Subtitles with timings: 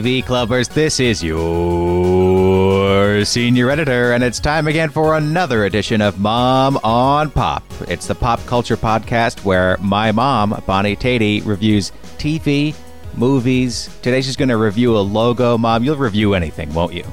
[0.00, 0.72] AV Clubbers.
[0.72, 7.30] This is your senior editor, and it's time again for another edition of Mom on
[7.30, 7.62] Pop.
[7.82, 12.74] It's the pop culture podcast where my mom, Bonnie Teti, reviews TV,
[13.14, 13.94] movies.
[14.00, 15.58] Today she's going to review a logo.
[15.58, 17.04] Mom, you'll review anything, won't you?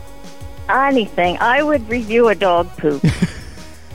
[0.69, 1.37] Anything.
[1.41, 3.03] I would review a dog poop.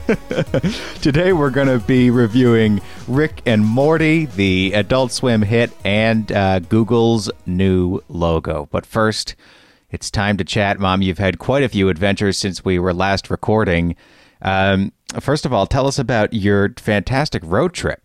[1.01, 6.59] Today we're going to be reviewing Rick and Morty, the Adult Swim hit, and uh,
[6.59, 8.67] Google's new logo.
[8.69, 9.35] But first,
[9.91, 11.01] it's time to chat, Mom.
[11.01, 13.95] You've had quite a few adventures since we were last recording.
[14.41, 18.01] Um, first of all, tell us about your fantastic road trip.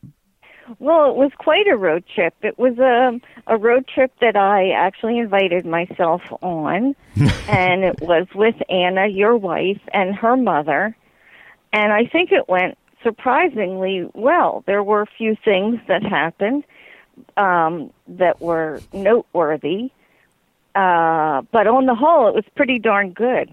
[0.79, 2.35] Well, it was quite a road trip.
[2.43, 3.19] It was a
[3.53, 6.95] a road trip that I actually invited myself on,
[7.49, 10.95] and it was with Anna, your wife, and her mother.
[11.73, 14.65] And I think it went surprisingly well.
[14.67, 16.65] There were a few things that happened
[17.37, 19.91] um, that were noteworthy,
[20.75, 23.51] uh, but on the whole, it was pretty darn good.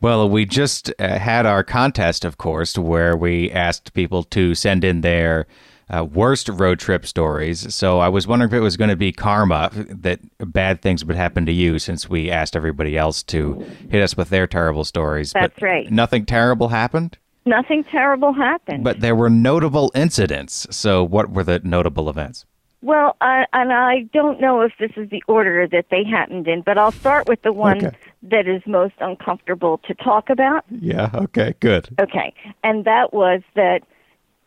[0.00, 4.84] Well, we just uh, had our contest, of course, where we asked people to send
[4.84, 5.46] in their
[5.90, 7.74] uh, worst road trip stories.
[7.74, 11.16] So I was wondering if it was going to be karma that bad things would
[11.16, 15.32] happen to you since we asked everybody else to hit us with their terrible stories.
[15.32, 15.90] That's but right.
[15.90, 17.18] Nothing terrible happened?
[17.48, 18.84] Nothing terrible happened.
[18.84, 20.66] But there were notable incidents.
[20.70, 22.44] So what were the notable events?
[22.82, 26.60] Well, uh, and I don't know if this is the order that they happened in,
[26.60, 27.96] but I'll start with the one Okay.
[28.24, 30.64] that is most uncomfortable to talk about.
[30.70, 31.88] Yeah, okay, good.
[31.98, 32.32] Okay,
[32.62, 33.80] and that was that,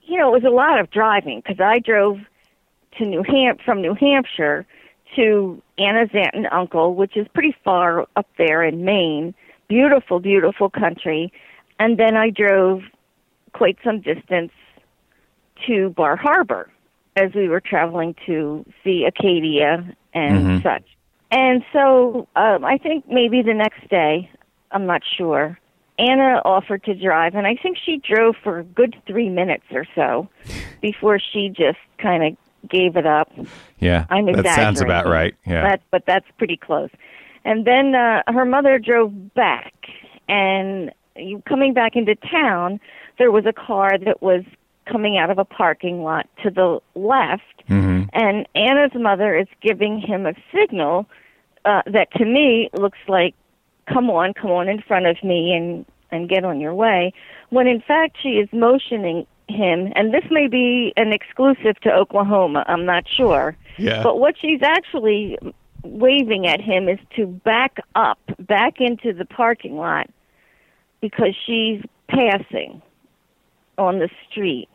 [0.03, 2.19] you know, it was a lot of driving because I drove
[2.97, 4.65] to New Ham from New Hampshire
[5.17, 9.33] to Anna's aunt and uncle, which is pretty far up there in Maine.
[9.67, 11.33] Beautiful, beautiful country,
[11.81, 12.83] and then I drove
[13.53, 14.51] quite some distance
[15.65, 16.69] to Bar Harbor
[17.15, 20.83] as we were traveling to see Acadia and such.
[21.31, 24.29] And so um, I think maybe the next day,
[24.71, 25.57] I'm not sure,
[25.97, 29.87] Anna offered to drive, and I think she drove for a good three minutes or
[29.95, 30.29] so
[30.81, 33.31] before she just kind of gave it up.
[33.79, 34.63] Yeah, I'm that exaggerating.
[34.63, 35.33] sounds about right.
[35.47, 35.63] Yeah.
[35.63, 36.91] That, but that's pretty close.
[37.43, 39.73] And then uh, her mother drove back,
[40.27, 40.91] and
[41.45, 42.79] coming back into town,
[43.17, 44.43] there was a car that was
[44.85, 48.09] coming out of a parking lot to the left, Mhm.
[48.13, 51.05] and Anna's mother is giving him a signal
[51.63, 53.35] uh, that to me looks like,
[53.85, 57.13] "Come on, come on in front of me and and get on your way."
[57.49, 62.63] When in fact she is motioning him, and this may be an exclusive to Oklahoma.
[62.67, 63.55] I'm not sure.
[63.77, 64.01] Yeah.
[64.01, 65.37] But what she's actually
[65.83, 70.09] waving at him is to back up, back into the parking lot
[71.01, 72.81] because she's passing
[73.77, 74.69] on the street.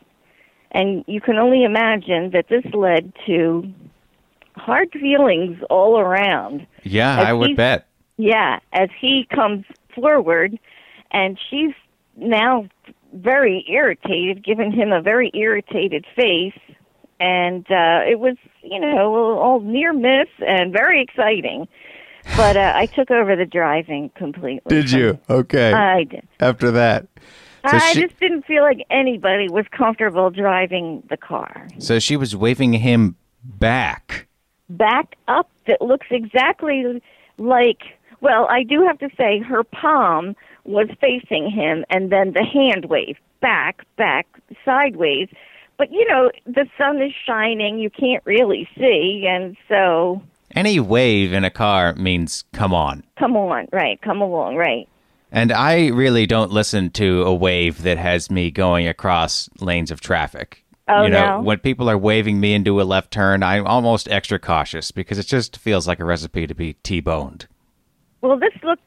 [0.72, 3.72] And you can only imagine that this led to
[4.56, 6.66] hard feelings all around.
[6.82, 7.86] yeah, As I would bet.
[8.18, 10.58] Yeah, as he comes forward,
[11.10, 11.74] and she's
[12.16, 12.66] now
[13.12, 16.58] very irritated, giving him a very irritated face.
[17.20, 21.68] And uh, it was, you know, all near miss and very exciting.
[22.36, 24.68] But uh, I took over the driving completely.
[24.68, 25.18] Did you?
[25.30, 25.72] Okay.
[25.72, 26.26] I did.
[26.40, 27.06] After that.
[27.70, 31.66] So I she, just didn't feel like anybody was comfortable driving the car.
[31.78, 34.26] so she was waving him back.
[34.68, 37.00] back up that looks exactly
[37.38, 37.82] like
[38.20, 40.34] well i do have to say her palm
[40.64, 44.26] was facing him and then the hand wave back back
[44.64, 45.28] sideways
[45.76, 50.22] but you know the sun is shining you can't really see and so
[50.56, 53.04] Any wave in a car means come on.
[53.18, 54.88] come on right come along right
[55.30, 60.00] And I really don't listen to a wave that has me going across lanes of
[60.00, 60.64] traffic.
[60.88, 61.40] Oh, you know, no?
[61.42, 65.26] when people are waving me into a left turn, I'm almost extra cautious because it
[65.26, 67.46] just feels like a recipe to be T-boned.
[68.22, 68.82] well this looked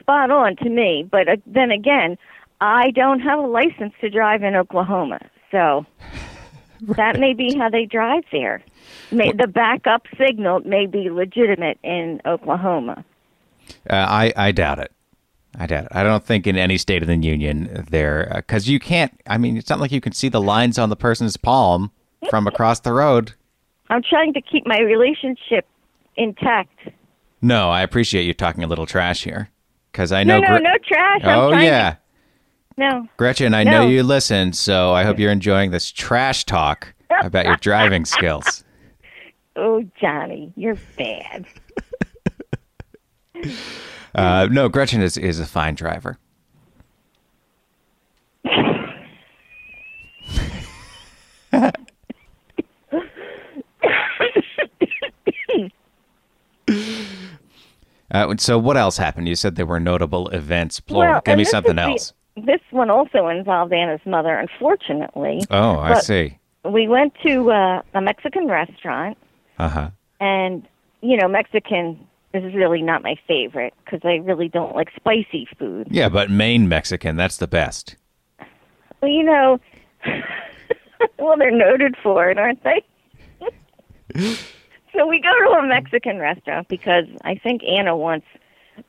[0.00, 2.16] spot on to me but uh, then again
[2.60, 5.18] i don't have a license to drive in oklahoma
[5.50, 5.84] so
[6.96, 8.62] that may be how they drive there
[9.10, 13.04] may, the backup signal may be legitimate in oklahoma
[13.88, 14.92] Uh, I I doubt it.
[15.58, 15.92] I doubt it.
[15.92, 19.12] I don't think in any state of the union there because you can't.
[19.26, 21.90] I mean, it's not like you can see the lines on the person's palm
[22.30, 23.32] from across the road.
[23.90, 25.66] i'm trying to keep my relationship
[26.16, 26.78] intact
[27.42, 29.50] No, I appreciate you talking a little trash here
[29.92, 30.38] because I know.
[30.40, 31.98] no Gre- no trash I'm oh yeah, to,
[32.78, 37.44] no Gretchen, I know you listen, so I hope you're enjoying this trash talk about
[37.44, 38.64] your driving skills.
[39.56, 41.44] oh johnny you're bad
[44.14, 46.18] Uh, no, Gretchen is, is a fine driver.
[58.10, 59.28] Uh, so what else happened?
[59.28, 60.80] You said there were notable events.
[60.80, 61.20] Plural.
[61.24, 62.14] Give me something else.
[62.46, 65.40] This one also involved Anna's mother, unfortunately.
[65.50, 66.38] Oh, I but- see.
[66.64, 69.16] We went to uh, a Mexican restaurant,
[69.58, 69.90] Uh huh.
[70.20, 70.66] and
[71.00, 71.98] you know, Mexican
[72.34, 75.86] is really not my favorite because I really don't like spicy food.
[75.90, 77.96] Yeah, but Maine Mexican, that's the best.
[79.00, 79.60] Well, you know,
[81.18, 82.82] well, they're noted for it, aren't they?
[84.92, 88.26] so we go to a Mexican restaurant because I think Anna wants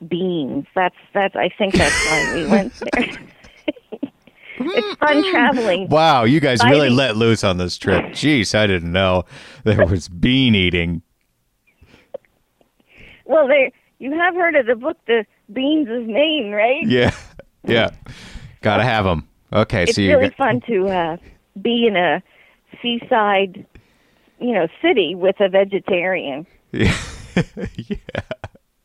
[0.07, 0.65] beans.
[0.75, 1.35] That's that's.
[1.35, 3.17] I think that's why we went there.
[4.59, 5.87] It's fun traveling.
[5.89, 8.05] Wow, you guys really let loose on this trip.
[8.07, 9.25] Jeez, I didn't know
[9.63, 11.01] there was bean eating.
[13.25, 16.85] Well, there you have heard of the book, The Beans of Maine, right?
[16.85, 17.11] Yeah,
[17.63, 17.89] yeah.
[18.61, 19.27] Gotta have them.
[19.53, 21.17] Okay, it's so you really got- fun to uh,
[21.61, 22.21] be in a
[22.81, 23.65] seaside,
[24.39, 26.45] you know, city with a vegetarian.
[26.71, 26.95] Yeah.
[27.75, 28.21] yeah.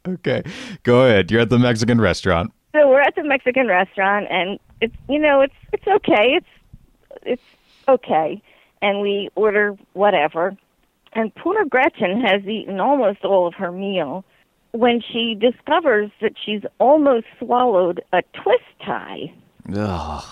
[0.06, 0.42] Okay.
[0.82, 1.30] Go ahead.
[1.30, 2.52] You're at the Mexican restaurant.
[2.74, 6.46] So we're at the Mexican restaurant, and it's you know it's it's okay, it's
[7.22, 7.42] it's
[7.88, 8.42] okay,
[8.82, 10.56] and we order whatever,
[11.12, 14.24] and poor Gretchen has eaten almost all of her meal
[14.72, 19.32] when she discovers that she's almost swallowed a twist tie.
[19.72, 20.24] Ugh.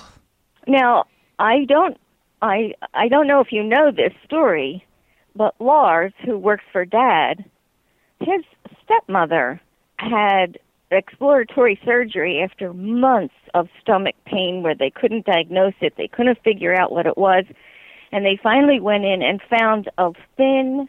[0.66, 1.04] Now,
[1.38, 1.96] I don't
[2.42, 4.84] I I don't know if you know this story,
[5.36, 7.44] but Lars, who works for dad,
[8.18, 8.42] his
[8.84, 9.60] stepmother
[9.98, 10.58] had
[10.94, 16.74] exploratory surgery after months of stomach pain where they couldn't diagnose it, they couldn't figure
[16.74, 17.44] out what it was,
[18.10, 20.88] and they finally went in and found a thin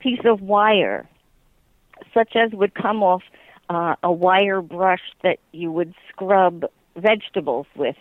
[0.00, 1.08] piece of wire
[2.14, 3.22] such as would come off
[3.68, 6.64] uh, a wire brush that you would scrub
[6.96, 7.96] vegetables with,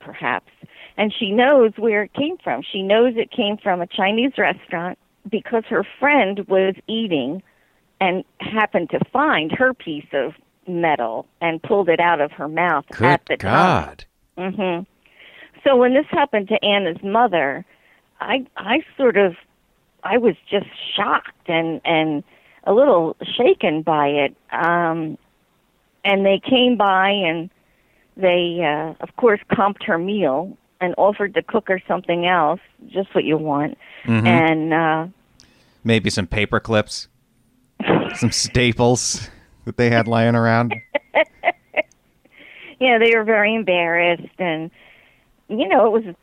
[0.00, 0.50] perhaps.
[0.96, 2.62] And she knows where it came from.
[2.62, 4.98] She knows it came from a Chinese restaurant
[5.28, 7.42] because her friend was eating
[8.00, 10.34] and happened to find her piece of
[10.68, 14.04] metal and pulled it out of her mouth at the Good time.
[14.36, 14.54] God.
[14.54, 14.80] hmm
[15.64, 17.64] So when this happened to Anna's mother,
[18.20, 19.34] I I sort of
[20.04, 20.66] I was just
[20.96, 22.22] shocked and and
[22.64, 24.36] a little shaken by it.
[24.52, 25.18] Um
[26.04, 27.50] and they came by and
[28.16, 33.12] they uh of course comped her meal and offered to cook her something else, just
[33.14, 33.76] what you want.
[34.04, 34.26] Mm-hmm.
[34.26, 35.06] And uh
[35.84, 37.08] Maybe some paper clips,
[38.16, 39.30] some staples
[39.68, 40.74] that they had lying around.
[42.80, 44.70] yeah, they were very embarrassed and
[45.48, 46.14] you know, it was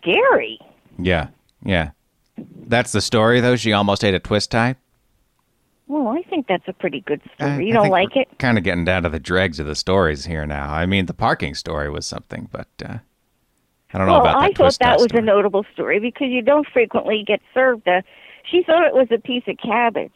[0.00, 0.58] scary.
[0.98, 1.28] Yeah.
[1.64, 1.90] Yeah.
[2.66, 3.56] That's the story, though.
[3.56, 4.76] She almost ate a twist tie.
[5.86, 7.66] Well, I think that's a pretty good I- story.
[7.66, 8.38] You I don't like we're it?
[8.38, 10.72] Kind of getting down to the dregs of the stories here now.
[10.72, 12.98] I mean, the parking story was something, but uh,
[13.92, 15.22] I don't know about that I thought that was story.
[15.22, 18.02] a notable story because you don't frequently get served a.
[18.50, 20.12] She thought it was a piece of cabbage.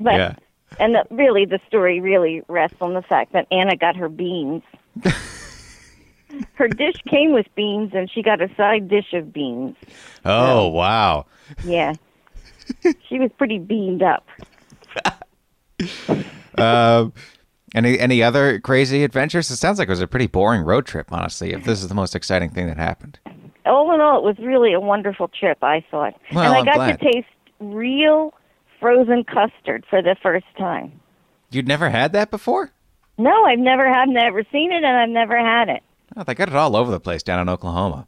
[0.00, 0.34] But Yeah.
[0.80, 4.62] and the, really, the story really rests on the fact that Anna got her beans.
[6.54, 9.76] her dish came with beans, and she got a side dish of beans.
[10.24, 11.26] Oh, wow.
[11.64, 11.94] Yeah,
[13.08, 14.26] she was pretty beamed up.
[16.56, 17.08] Uh,
[17.74, 19.50] any any other crazy adventures?
[19.50, 21.52] It sounds like it was a pretty boring road trip, honestly.
[21.52, 23.18] If this is the most exciting thing that happened.
[23.66, 25.58] all in all, it was really a wonderful trip.
[25.62, 27.00] I thought, Well, and I I'm got glad.
[27.00, 27.28] to taste
[27.60, 28.32] real
[28.82, 31.00] frozen custard for the first time.
[31.50, 32.72] You'd never had that before?
[33.16, 35.82] No, I've never had, never seen it, and I've never had it.
[36.16, 38.06] Oh, they got it all over the place down in Oklahoma.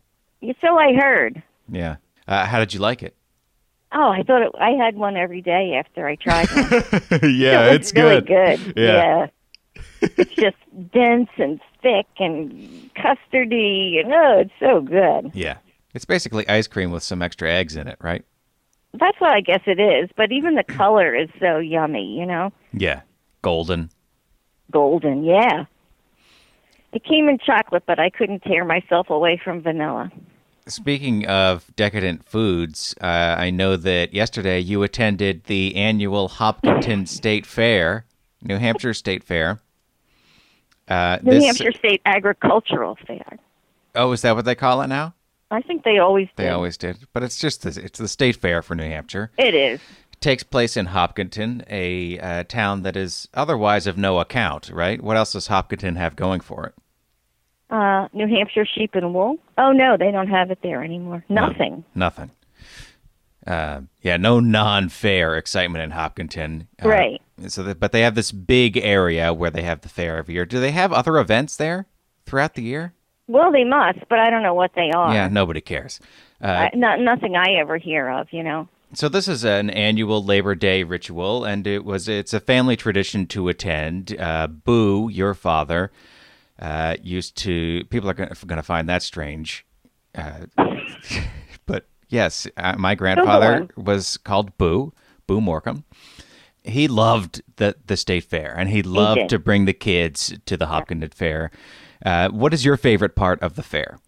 [0.61, 1.43] So I heard.
[1.71, 1.97] Yeah.
[2.28, 3.16] Uh, how did you like it?
[3.93, 6.66] Oh, I thought it, I had one every day after I tried one.
[7.33, 8.75] yeah, it was really good.
[8.76, 9.28] Yeah.
[10.00, 10.57] it's just
[10.93, 15.31] dense and thick and custardy, and oh, it's so good.
[15.33, 15.59] Yeah.
[15.95, 18.25] It's basically ice cream with some extra eggs in it, right?
[18.98, 20.08] That's what I guess it is.
[20.16, 22.52] But even the color is so yummy, you know.
[22.72, 23.02] Yeah.
[23.42, 23.90] Golden.
[24.70, 25.66] Golden, yeah.
[26.92, 30.10] It came in chocolate, but I couldn't tear myself away from vanilla.
[30.66, 37.44] Speaking of decadent foods, uh, I know that yesterday you attended the annual Hopkinton State
[37.44, 38.06] Fair,
[38.42, 39.60] New Hampshire State Fair.
[40.88, 43.38] Uh, New this- Hampshire State Agricultural Fair.
[43.94, 45.14] Oh, is that what they call it now?
[45.54, 46.44] I think they always did.
[46.44, 49.30] They always did, but it's just the, it's the state fair for New Hampshire.
[49.38, 49.80] It is.
[50.12, 55.00] It takes place in Hopkinton, a uh, town that is otherwise of no account, right?
[55.02, 56.75] What else does Hopkinton have going for it?
[57.70, 59.38] Uh, New Hampshire Sheep and Wool.
[59.58, 61.25] Oh no, they don't have it there anymore.
[61.28, 61.84] No, Nothing.
[61.94, 62.30] nothing.
[63.46, 66.68] Uh, yeah, no non-fair excitement in Hopkinton.
[66.82, 67.23] Uh, Right.
[67.49, 70.46] So, that, but they have this big area where they have the fair every year.
[70.46, 71.87] Do they have other events there
[72.26, 72.94] throughout the year?
[73.26, 75.12] Well, they must, but I don't know what they are.
[75.12, 76.00] Yeah, nobody cares.
[76.43, 78.33] Uh, I, not nothing I ever hear of.
[78.33, 78.69] You know.
[78.93, 83.26] So this is an annual Labor Day ritual, and it was it's a family tradition
[83.28, 84.16] to attend.
[84.19, 85.90] Uh, Boo, your father,
[86.61, 87.85] uh, used to.
[87.90, 89.66] People are going to find that strange,
[90.14, 90.47] uh,
[91.66, 94.93] but yes, uh, my grandfather was called Boo,
[95.26, 95.83] Boo Morcom.
[96.62, 99.28] He loved the the state fair, and he loved did.
[99.31, 101.50] to bring the kids to the Hopkinton Fair.
[102.04, 103.99] Uh, what is your favorite part of the fair?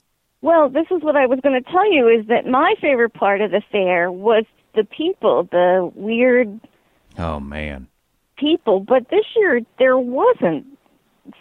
[0.42, 3.40] Well, this is what I was going to tell you is that my favorite part
[3.40, 6.60] of the fair was the people, the weird
[7.18, 7.88] Oh man,
[8.36, 8.80] people.
[8.80, 10.66] But this year there wasn't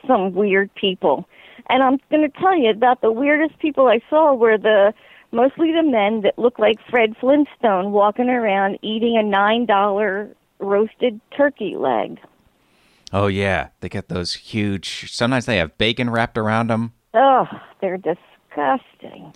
[0.07, 1.27] some weird people.
[1.69, 4.93] And I'm going to tell you about the weirdest people I saw were the
[5.31, 11.19] mostly the men that looked like Fred Flintstone walking around eating a nine dollar roasted
[11.35, 12.19] turkey leg.
[13.15, 15.11] Oh yeah, they get those huge.
[15.11, 16.93] Sometimes they have bacon wrapped around them.
[17.13, 17.47] Oh,
[17.79, 19.33] they're disgusting.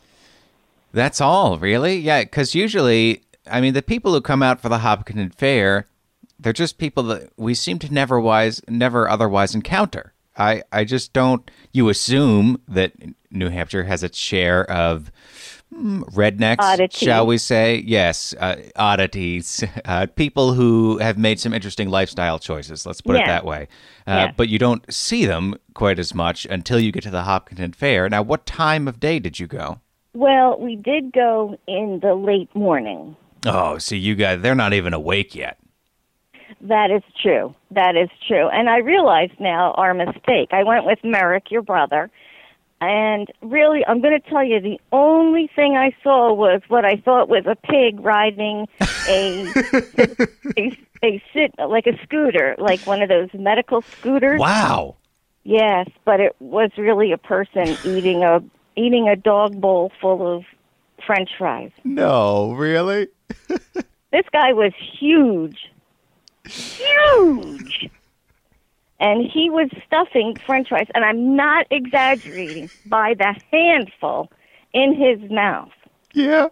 [0.91, 1.97] That's all, really?
[1.97, 5.87] Yeah, because usually, I mean, the people who come out for the Hopkinton Fair,
[6.37, 10.13] they're just people that we seem to never wise, never otherwise encounter.
[10.37, 11.49] I, I just don't.
[11.71, 12.93] You assume that
[13.31, 15.11] New Hampshire has its share of
[15.73, 16.57] rednecks,
[16.97, 17.83] shall we say?
[17.85, 22.85] Yes, uh, oddities, uh, people who have made some interesting lifestyle choices.
[22.85, 23.67] Let's put it that way.
[24.07, 24.31] Uh, Yeah.
[24.35, 28.09] But you don't see them quite as much until you get to the Hopkinton Fair.
[28.09, 29.79] Now, what time of day did you go?
[30.13, 33.15] Well, we did go in the late morning.
[33.45, 35.57] Oh, see, you guys, they're not even awake yet.
[36.61, 37.53] That is true.
[37.71, 38.49] That is true.
[38.49, 40.49] And I realize now our mistake.
[40.51, 42.09] I went with Merrick, your brother,
[42.81, 46.95] and really, I'm going to tell you, the only thing I saw was what I
[46.97, 48.67] thought was a pig riding
[49.07, 49.47] a
[50.57, 54.39] a, a sit like a scooter, like one of those medical scooters.
[54.39, 54.95] Wow.
[55.43, 58.41] Yes, but it was really a person eating a
[58.75, 60.45] eating a dog bowl full of
[61.05, 61.71] French fries.
[61.83, 63.07] No, really?
[64.11, 65.69] This guy was huge.
[66.45, 67.91] Huge.
[68.99, 74.29] And he was stuffing french fries, and I'm not exaggerating, by the handful
[74.73, 75.71] in his mouth.
[76.13, 76.47] Yeah.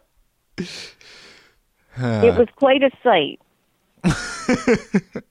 [0.58, 3.40] it was quite a sight.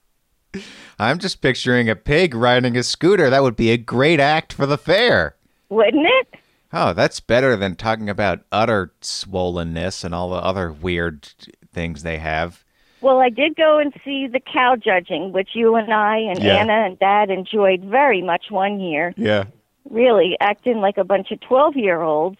[0.99, 3.29] I'm just picturing a pig riding a scooter.
[3.29, 5.35] That would be a great act for the fair.
[5.69, 6.39] Wouldn't it?
[6.73, 11.23] Oh, that's better than talking about utter swollenness and all the other weird
[11.71, 12.63] things they have.
[13.01, 16.55] Well, I did go and see the cow judging, which you and I and Yeah.
[16.57, 19.13] Anna and Dad enjoyed very much one year.
[19.17, 19.45] Yeah.
[19.89, 22.37] Really acting like a bunch of 12 year olds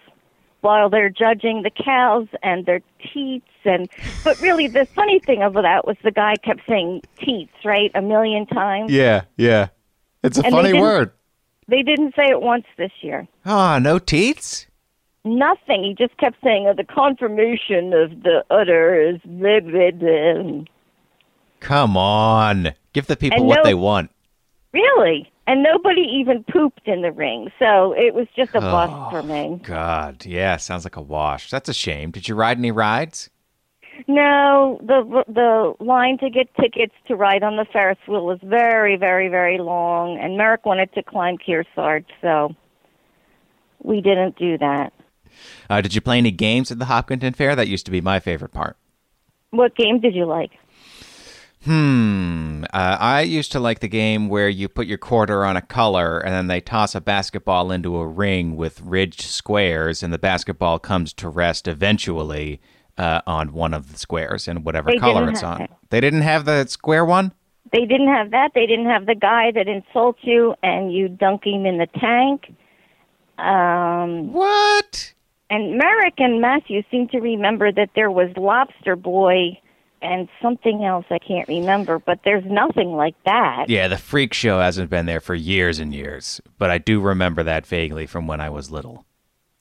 [0.61, 2.81] while they're judging the cows and their
[3.13, 3.45] teats.
[3.63, 3.87] And
[4.23, 8.01] But really, the funny thing of that was the guy kept saying teats, right, a
[8.01, 8.91] million times.
[8.91, 9.67] Yeah, yeah.
[10.23, 11.11] It's a And funny didn't- word.
[11.69, 13.27] They didn't say it once this year.
[13.45, 14.66] Ah, no teats?
[15.25, 15.83] Nothing.
[15.83, 19.19] He just kept saying, oh, the confirmation of the udder is.
[19.25, 20.69] And
[21.59, 22.73] Come on.
[22.93, 24.11] Give the people And what no- they want.
[24.73, 25.31] really?
[25.49, 27.49] And nobody even pooped in the ring.
[27.57, 28.61] So it was just a Oh.
[28.61, 29.61] bust for me.
[29.63, 31.49] God, yeah, sounds like a wash.
[31.49, 32.11] That's a shame.
[32.11, 33.29] Did you ride any rides?
[34.07, 38.95] No, the the line to get tickets to ride on the Ferris wheel was very,
[38.97, 42.53] very, very long, and Merrick wanted to climb Kearsarge, so
[43.81, 44.93] we didn't do that.
[45.69, 47.55] Uh, did you play any games at the Hopkinton Fair?
[47.55, 48.77] That used to be my favorite part.
[49.51, 50.51] What game did you like?
[51.63, 52.63] Hmm.
[52.73, 56.19] Uh, I used to like the game where you put your quarter on a color
[56.19, 60.79] and then they toss a basketball into a ring with ridged squares, and the basketball
[60.79, 62.61] comes to rest eventually
[62.97, 65.59] uh, on one of the squares in whatever They color it's on.
[65.59, 65.71] that.
[65.89, 67.33] They didn't have the square one?
[67.71, 68.51] They didn't have that.
[68.55, 72.53] They didn't have the guy that insults you and you dunk him in the tank.
[73.37, 75.13] Um, What?
[75.49, 79.59] And Merrick and Matthew seem to remember that there was Lobster Boy
[80.01, 83.65] and something else I can't remember, but there's nothing like that.
[83.67, 87.43] Yeah, the freak show hasn't been there for years and years, but I do remember
[87.43, 89.05] that vaguely from when I was little.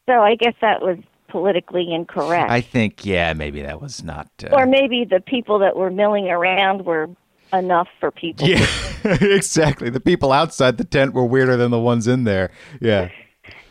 [0.06, 2.50] So I guess that was politically incorrect.
[2.50, 4.28] I think, yeah, maybe that was not.
[4.42, 7.08] Uh, or maybe the people that were milling around were
[7.52, 8.48] enough for people.
[8.48, 8.66] Yeah,
[9.04, 9.90] exactly.
[9.90, 12.50] The people outside the tent were weirder than the ones in there.
[12.80, 13.10] Yeah.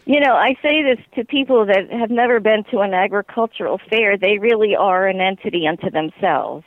[0.05, 4.17] You know, I say this to people that have never been to an agricultural fair.
[4.17, 6.63] They really are an entity unto themselves.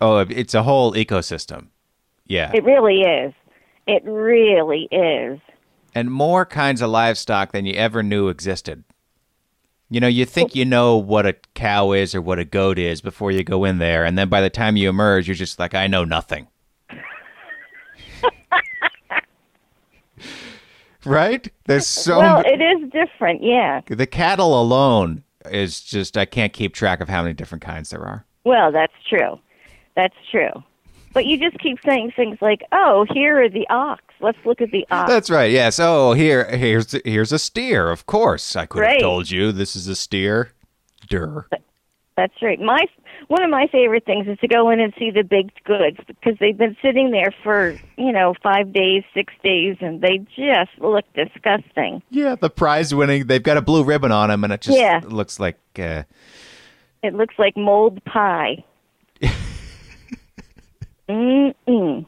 [0.00, 1.68] Oh, it's a whole ecosystem.
[2.26, 2.52] Yeah.
[2.54, 3.34] It really is.
[3.86, 5.40] It really is.
[5.96, 8.84] and more kinds of livestock than you ever knew existed.
[9.88, 13.00] You know, you think you know what a cow is or what a goat is
[13.00, 15.74] before you go in there, and then by the time you emerge, you're just like,
[15.74, 16.48] I know nothing.
[21.06, 21.48] Right?
[21.66, 23.80] There's so well, it is different, yeah.
[23.86, 28.04] the cattle alone is just I can't keep track of how many different kinds there
[28.04, 28.24] are.
[28.44, 29.38] Well, that's true.
[29.94, 30.50] That's true.
[31.12, 34.02] But you just keep saying things like, "Oh, here are the ox.
[34.20, 35.50] Let's look at the ox." That's right.
[35.50, 35.80] Yes.
[35.80, 37.90] Oh, here, here's here's a steer.
[37.90, 40.52] Of course, I could have told you this is a steer.
[41.08, 41.46] Dur.
[42.16, 42.60] That's right.
[42.60, 42.84] My
[43.28, 46.34] one of my favorite things is to go in and see the baked goods because
[46.38, 51.04] they've been sitting there for you know five days, six days, and they just look
[51.14, 52.02] disgusting.
[52.10, 53.26] Yeah, the prize winning.
[53.26, 55.00] They've got a blue ribbon on them, and it just Yeah.
[55.04, 55.58] looks like.
[55.78, 56.04] Uh,
[57.02, 58.64] It looks like mold pie.
[61.08, 62.04] Mm-mm.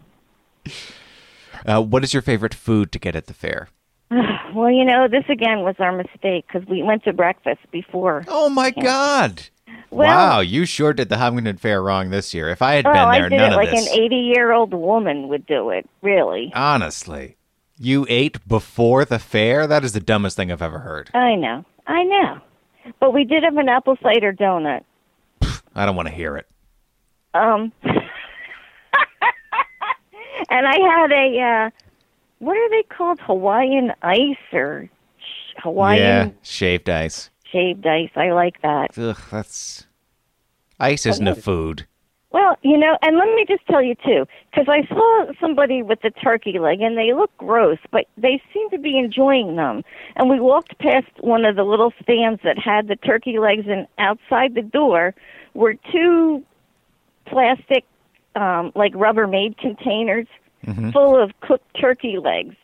[1.66, 3.68] uh, what is your favorite food to get at the fair?
[4.54, 8.24] Well, you know, this again was our mistake because we went to breakfast before.
[8.28, 9.42] Oh my God!
[9.90, 12.48] Well- wow, you sure did the Hopkinton Fair wrong this year.
[12.50, 13.90] If I had Well, been I there, did none it of like this.
[13.92, 16.52] an 80 year old woman would do it, really.
[16.54, 17.36] Honestly,
[17.78, 19.66] you ate before the fair?
[19.66, 21.10] That is the dumbest thing I've ever heard.
[21.14, 21.64] I know.
[21.86, 22.38] I know.
[23.00, 24.82] But we did have an apple cider donut.
[25.74, 26.46] I don't want to hear it.
[27.34, 27.72] Um,
[30.50, 31.70] and I had a, uh,
[32.38, 33.20] what are they called?
[33.20, 34.88] Hawaiian ice or
[35.62, 37.30] Hawaiian Yeah, shaved ice.
[37.52, 38.10] Shaved ice.
[38.16, 38.96] I like that.
[38.98, 39.86] Ugh, that's
[40.78, 41.86] ice isn't a food.
[42.30, 46.02] Well, you know, and let me just tell you too, because I saw somebody with
[46.02, 49.82] the turkey leg, and they look gross, but they seem to be enjoying them.
[50.14, 53.86] And we walked past one of the little stands that had the turkey legs, and
[53.98, 55.14] outside the door
[55.54, 56.44] were two
[57.24, 57.84] plastic,
[58.36, 60.26] um, like Rubbermaid containers
[60.92, 62.56] full of cooked turkey legs,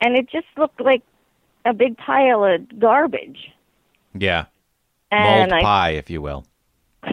[0.00, 1.02] and it just looked like
[1.64, 3.52] a big pile of garbage.
[4.20, 4.46] Yeah,
[5.10, 6.44] And mold I pie, if you will.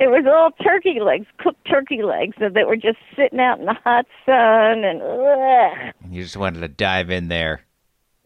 [0.00, 3.66] It was all turkey legs, cooked turkey legs, that that were just sitting out in
[3.66, 4.82] the hot sun.
[4.84, 5.94] And ugh.
[6.10, 7.62] You just wanted to dive in there.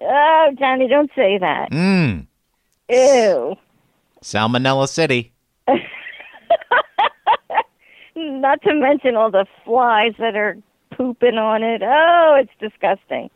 [0.00, 1.70] oh, Johnny, don't say that.
[1.70, 2.26] Mmm,
[2.88, 3.56] Ew.
[4.22, 5.32] Salmonella City.
[8.16, 10.56] Not to mention all the flies that are
[10.96, 11.82] pooping on it.
[11.84, 13.30] Oh, it's disgusting.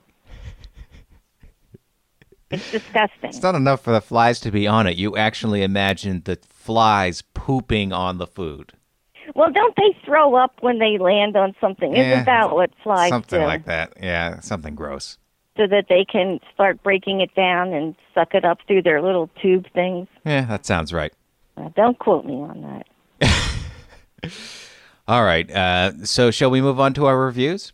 [2.52, 3.30] It's disgusting.
[3.30, 4.96] It's not enough for the flies to be on it.
[4.96, 8.72] You actually imagine the flies pooping on the food.
[9.34, 11.94] Well, don't they throw up when they land on something?
[11.94, 13.46] Yeah, Isn't that what flies something do?
[13.46, 13.94] like that.
[14.00, 15.16] Yeah, something gross.
[15.56, 19.28] So that they can start breaking it down and suck it up through their little
[19.40, 20.08] tube things.
[20.24, 21.12] Yeah, that sounds right.
[21.56, 22.82] Uh, don't quote me on
[23.20, 24.32] that.
[25.08, 25.50] All right.
[25.50, 27.72] Uh, so, shall we move on to our reviews?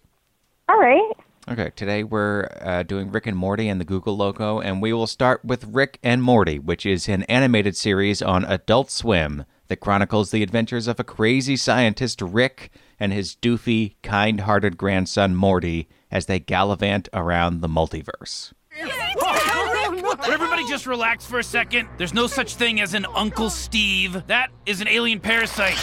[0.68, 1.12] All right.
[1.50, 5.06] Okay, today we're uh, doing Rick and Morty and the Google logo, and we will
[5.06, 10.30] start with Rick and Morty, which is an animated series on Adult Swim that chronicles
[10.30, 16.26] the adventures of a crazy scientist, Rick, and his doofy, kind hearted grandson, Morty, as
[16.26, 18.52] they gallivant around the multiverse.
[18.78, 21.88] Would everybody just relax for a second?
[21.96, 24.22] There's no such thing as an Uncle Steve.
[24.26, 25.78] That is an alien parasite.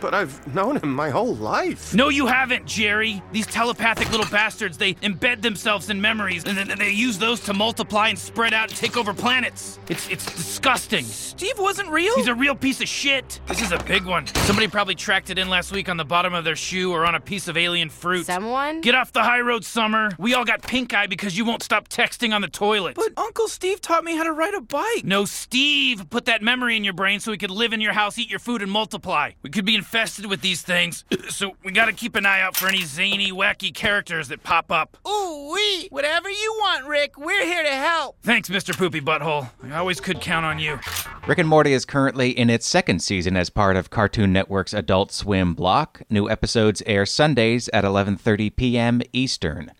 [0.00, 1.94] But I've known him my whole life.
[1.94, 3.22] No, you haven't, Jerry.
[3.32, 7.54] These telepathic little bastards, they embed themselves in memories, and then they use those to
[7.54, 9.78] multiply and spread out and take over planets.
[9.88, 11.04] It's it's disgusting.
[11.04, 12.14] Steve wasn't real?
[12.16, 13.40] He's a real piece of shit.
[13.46, 14.26] This is a big one.
[14.26, 17.14] Somebody probably tracked it in last week on the bottom of their shoe or on
[17.14, 18.26] a piece of alien fruit.
[18.26, 18.80] Someone?
[18.80, 20.10] Get off the high road, Summer.
[20.18, 22.96] We all got pink eye because you won't stop texting on the toilet.
[22.96, 25.04] But Uncle Steve taught me how to ride a bike.
[25.04, 28.18] No, Steve put that memory in your brain so we could live in your house,
[28.18, 29.32] eat your food, and multiply.
[29.42, 32.68] We could be infested with these things, so we gotta keep an eye out for
[32.68, 34.96] any zany, wacky characters that pop up.
[35.04, 35.88] Ooh wee!
[35.90, 37.18] Whatever you want, Rick.
[37.18, 38.16] We're here to help.
[38.22, 38.72] Thanks, Mr.
[38.72, 39.50] Poopy Butthole.
[39.64, 40.78] I always could count on you.
[41.26, 45.10] Rick and Morty is currently in its second season as part of Cartoon Network's Adult
[45.10, 46.02] Swim block.
[46.08, 49.02] New episodes air Sundays at 11:30 p.m.
[49.12, 49.72] Eastern.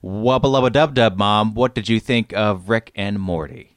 [0.00, 1.54] Wubba lubba dub dub, mom.
[1.54, 3.76] What did you think of Rick and Morty?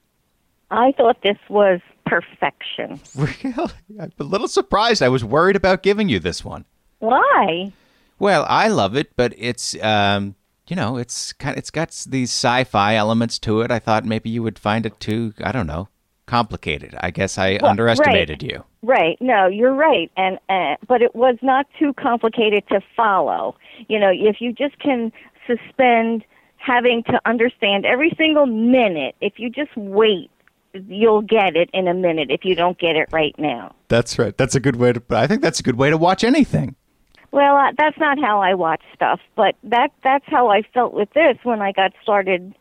[0.70, 3.00] I thought this was perfection.
[3.16, 3.72] Really?
[4.00, 5.02] I'm a little surprised.
[5.04, 6.66] I was worried about giving you this one.
[7.00, 7.72] Why?
[8.18, 10.36] Well, I love it, but it's um,
[10.68, 13.72] you know, it's kind of, it's got these sci-fi elements to it.
[13.72, 15.88] I thought maybe you would find it too, I don't know,
[16.26, 16.96] complicated.
[17.00, 18.52] I guess I Well, underestimated right.
[18.52, 18.64] you.
[18.82, 19.18] Right.
[19.20, 20.12] No, you're right.
[20.16, 23.56] And uh, but it was not too complicated to follow.
[23.88, 25.12] You know, if you just can
[25.48, 26.24] suspend
[26.58, 30.30] having to understand every single minute, if you just wait,
[30.74, 33.76] you'll get it in a minute if you don't get it right now.
[33.88, 34.36] That's right.
[34.38, 36.76] That's a good way to I think that's a good way to watch anything.
[37.32, 41.12] Well, uh, that's not how I watch stuff, but that that's how I felt with
[41.14, 42.56] this when I got started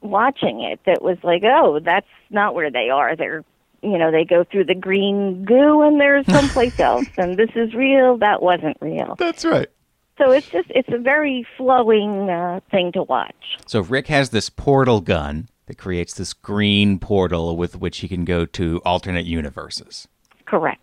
[0.00, 0.80] watching it.
[0.86, 3.16] That was like, oh, that's not where they are.
[3.16, 3.44] They're,
[3.82, 7.74] you know, they go through the green goo and they're someplace else, and this is
[7.74, 8.18] real.
[8.18, 9.16] That wasn't real.
[9.18, 9.68] That's right.
[10.16, 13.58] So it's just it's a very flowing uh, thing to watch.
[13.66, 18.24] So Rick has this portal gun that creates this green portal with which he can
[18.24, 20.08] go to alternate universes.
[20.46, 20.80] Correct.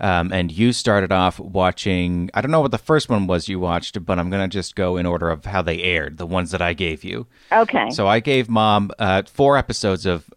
[0.00, 3.60] Um, and you started off watching, I don't know what the first one was you
[3.60, 6.50] watched, but I'm going to just go in order of how they aired, the ones
[6.50, 7.26] that I gave you.
[7.52, 7.90] Okay.
[7.90, 10.28] So I gave mom uh, four episodes of.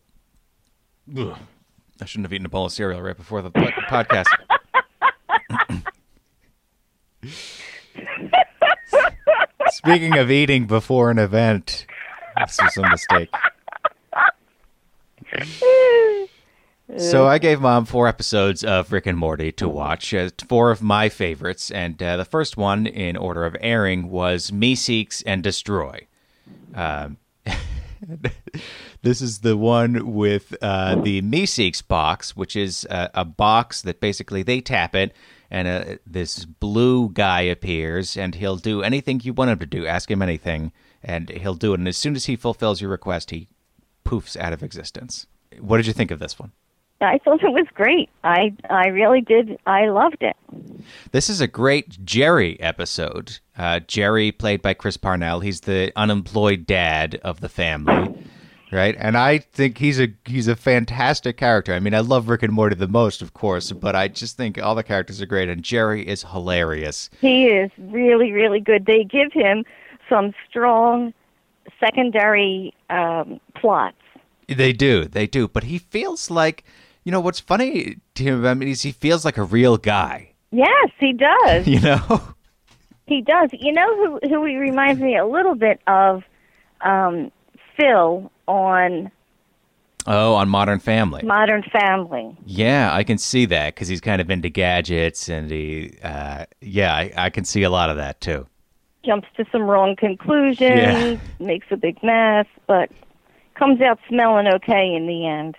[1.17, 1.35] Ugh,
[2.01, 4.27] I shouldn't have eaten a bowl of cereal right before the podcast.
[9.71, 11.85] Speaking of eating before an event,
[12.37, 13.29] this was a mistake.
[16.97, 20.81] So I gave mom four episodes of Rick and Morty to watch, uh, four of
[20.81, 26.07] my favorites, and uh, the first one in order of airing was Meeseeks and Destroy.
[26.73, 27.17] Um,
[29.03, 33.99] this is the one with uh, the Meeseeks box, which is a, a box that
[33.99, 35.13] basically they tap it,
[35.51, 39.85] and uh, this blue guy appears, and he'll do anything you want him to do.
[39.85, 40.71] Ask him anything,
[41.03, 41.79] and he'll do it.
[41.79, 43.47] And as soon as he fulfills your request, he
[44.09, 45.27] poofs out of existence.
[45.59, 46.51] What did you think of this one?
[47.01, 48.09] I thought it was great.
[48.23, 49.57] I I really did.
[49.65, 50.35] I loved it.
[51.11, 53.39] This is a great Jerry episode.
[53.57, 58.13] Uh, Jerry, played by Chris Parnell, he's the unemployed dad of the family,
[58.71, 58.95] right?
[58.99, 61.73] And I think he's a he's a fantastic character.
[61.73, 64.61] I mean, I love Rick and Morty the most, of course, but I just think
[64.61, 67.09] all the characters are great, and Jerry is hilarious.
[67.21, 68.85] He is really really good.
[68.85, 69.63] They give him
[70.09, 71.13] some strong
[71.79, 73.95] secondary um, plots.
[74.55, 76.63] They do, they do, but he feels like,
[77.03, 80.33] you know, what's funny to him about me is he feels like a real guy.
[80.51, 81.67] Yes, he does.
[81.67, 82.21] You know,
[83.07, 83.49] He does.
[83.53, 86.23] You know who who he reminds me a little bit of
[86.81, 87.31] um
[87.77, 89.12] Phil on
[90.07, 91.21] oh, on Modern Family.
[91.23, 92.35] Modern Family.
[92.45, 96.93] Yeah, I can see that because he's kind of into gadgets, and he, uh, yeah,
[96.93, 98.47] I, I can see a lot of that too.
[99.05, 101.17] Jumps to some wrong conclusions, Yeah.
[101.39, 102.89] makes a big mess, but
[103.59, 105.55] comes out smelling okay in the end.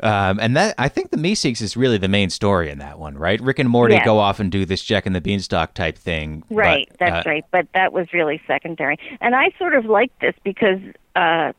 [0.00, 3.18] Um, and that I think the Meeseeks is really the main story in that one,
[3.18, 3.40] right?
[3.40, 4.04] Rick and Morty Yes.
[4.04, 6.44] go off and do this Jack and the Beanstalk type thing.
[6.48, 7.44] but, Right, that's uh, right.
[7.50, 8.96] But that was really secondary.
[9.20, 10.78] And I sort of like this because
[11.16, 11.52] uh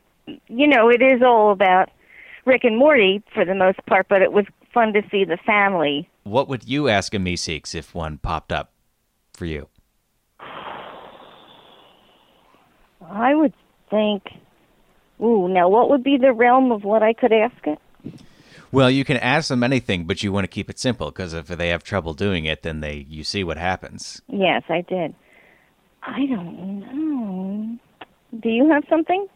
[0.46, 1.90] you know, it is all about
[2.44, 6.08] Rick and Morty for the most part, but it was fun to see the family.
[6.22, 8.72] What would you ask a Meeseeks if one popped up
[9.34, 9.68] for you?
[13.10, 13.52] I would
[13.90, 14.22] think
[15.22, 17.78] Ooh, now what would be the realm of what I could ask it?
[18.72, 21.48] Well, you can ask them anything, but you want to keep it simple because if
[21.48, 24.22] they have trouble doing it, then they you see what happens.
[24.28, 25.14] Yes, I did.
[26.02, 27.78] I don't know.
[28.40, 29.26] Do you have something?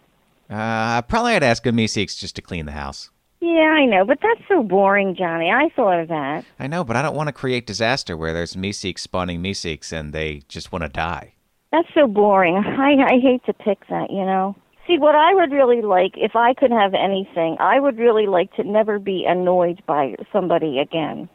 [0.48, 3.10] Uh, probably I'd ask a Meeseeks just to clean the house.
[3.40, 5.50] Yeah, I know, but that's so boring, Johnny.
[5.50, 6.44] I thought of that.
[6.58, 10.12] I know, but I don't want to create disaster where there's Meeseeks spawning Meeseeks and
[10.12, 11.34] they just want to die.
[11.72, 12.56] That's so boring.
[12.64, 14.56] I I hate to pick that, you know.
[14.86, 18.52] See, what I would really like, if I could have anything, I would really like
[18.56, 21.28] to never be annoyed by somebody again.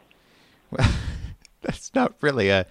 [0.70, 0.88] Well,
[1.62, 2.60] that's not really a.
[2.60, 2.66] I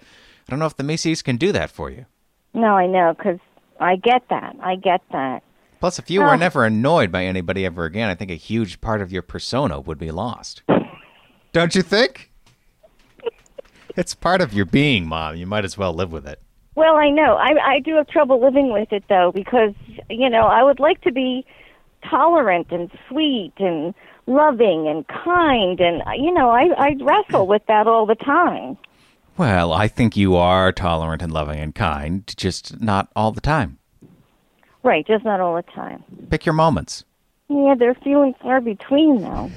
[0.48, 2.06] don't know if the Meeseeks can do that for you.
[2.54, 3.38] No, I know, 'cause
[3.78, 4.56] I get that.
[4.62, 5.42] I get that.
[5.80, 6.26] Plus, if you Oh.
[6.26, 9.80] were never annoyed by anybody ever again, I think a huge part of your persona
[9.80, 10.62] would be lost.
[11.52, 12.30] Don't you think?
[13.96, 15.36] It's part of your being, Mom.
[15.36, 16.40] You might as well live with it.
[16.74, 17.36] Well, I know.
[17.36, 19.74] I I do have trouble living with it though because
[20.08, 21.44] you know I would like to be
[22.08, 23.94] tolerant and sweet and
[24.26, 28.78] loving and kind and you know I I wrestle with that all the time.
[29.36, 33.78] Well, I think you are tolerant and loving and kind, just not all the time.
[34.82, 36.04] Right, just not all the time.
[36.30, 37.04] Pick your moments.
[37.48, 39.50] Yeah, they're few and far between though.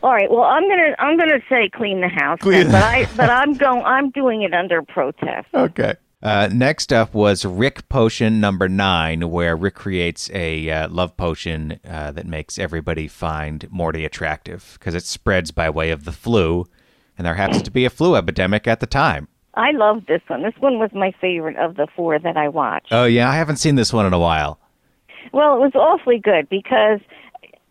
[0.03, 0.29] All right.
[0.29, 3.53] Well, I'm gonna I'm gonna say clean the house, Clean then, but I but I'm
[3.53, 5.47] going I'm doing it under protest.
[5.53, 5.95] Okay.
[6.21, 11.79] Uh, next up was Rick Potion number nine, where Rick creates a uh, love potion
[11.89, 16.65] uh, that makes everybody find Morty attractive because it spreads by way of the flu,
[17.17, 19.27] and there happens to be a flu epidemic at the time.
[19.55, 20.43] I love this one.
[20.43, 22.87] This one was my favorite of the four that I watched.
[22.91, 24.59] Oh yeah, I haven't seen this one in a while.
[25.31, 26.99] Well, it was awfully good because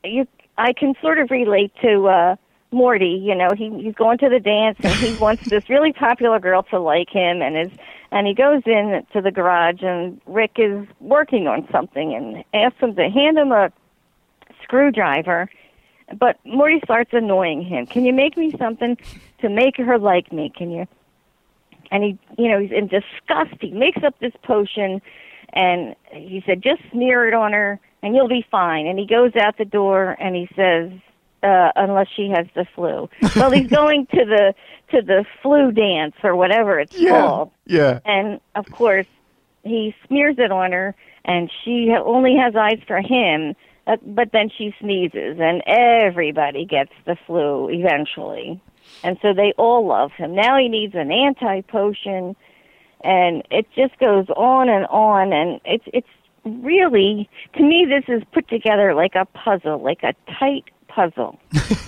[0.04, 0.26] you
[0.58, 2.36] I can sort of relate to uh
[2.72, 6.40] Morty, you know, he he's going to the dance and he wants this really popular
[6.40, 7.70] girl to like him and is
[8.10, 12.80] and he goes in to the garage and Rick is working on something and asks
[12.80, 13.70] him to hand him a
[14.62, 15.50] screwdriver
[16.18, 17.86] but Morty starts annoying him.
[17.86, 18.98] Can you make me something
[19.40, 20.50] to make her like me?
[20.54, 20.86] Can you
[21.90, 23.54] and he you know, he's in disgust.
[23.60, 25.02] He makes up this potion
[25.52, 28.86] and he said, just smear it on her and you'll be fine.
[28.86, 30.90] And he goes out the door and he says,
[31.42, 33.08] uh, unless she has the flu.
[33.36, 34.54] well, he's going to the
[34.90, 37.50] to the flu dance or whatever it's called.
[37.66, 38.00] Yeah.
[38.04, 39.06] And of course,
[39.64, 43.54] he smears it on her, and she only has eyes for him.
[43.84, 48.60] Uh, but then she sneezes, and everybody gets the flu eventually.
[49.02, 50.34] And so they all love him.
[50.34, 52.36] Now he needs an anti potion,
[53.02, 55.32] and it just goes on and on.
[55.32, 56.06] And it's it's
[56.44, 61.38] really to me this is put together like a puzzle, like a tight puzzle.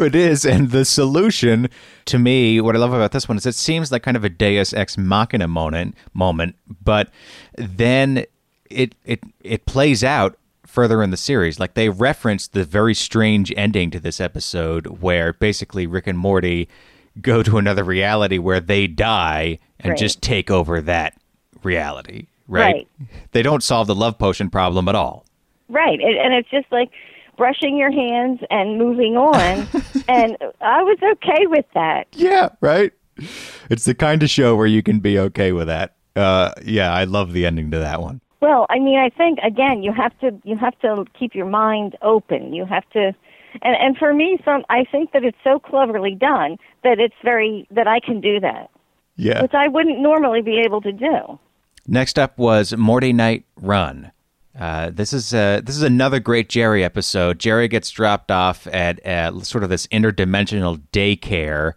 [0.00, 1.68] It is, and the solution
[2.06, 4.30] to me, what I love about this one is it seems like kind of a
[4.30, 7.10] Deus ex machina moment, moment, but
[7.56, 8.24] then
[8.70, 11.60] it it it plays out further in the series.
[11.60, 16.66] Like they reference the very strange ending to this episode, where basically Rick and Morty
[17.20, 19.98] go to another reality where they die and Right.
[19.98, 21.14] just take over that
[21.62, 22.26] reality.
[22.52, 22.86] Right?
[23.00, 23.08] Right.
[23.32, 25.24] They don't solve the love potion problem at all.
[25.68, 26.90] Right, and, and it's just like
[27.36, 29.66] brushing your hands and moving on.
[30.08, 32.08] and I was okay with that.
[32.12, 32.92] Yeah, right.
[33.70, 35.94] It's the kind of show where you can be okay with that.
[36.14, 38.20] Uh, yeah, I love the ending to that one.
[38.40, 41.96] Well, I mean, I think again, you have to you have to keep your mind
[42.02, 42.52] open.
[42.52, 43.14] You have to,
[43.62, 47.66] and and for me, some I think that it's so cleverly done that it's very
[47.70, 48.68] that I can do that,
[49.16, 49.42] Yeah.
[49.42, 51.38] which I wouldn't normally be able to do.
[51.86, 54.12] Next up was Mortynight Run.
[54.58, 57.38] Uh, this is uh, this is another great Jerry episode.
[57.38, 61.72] Jerry gets dropped off at uh, sort of this interdimensional daycare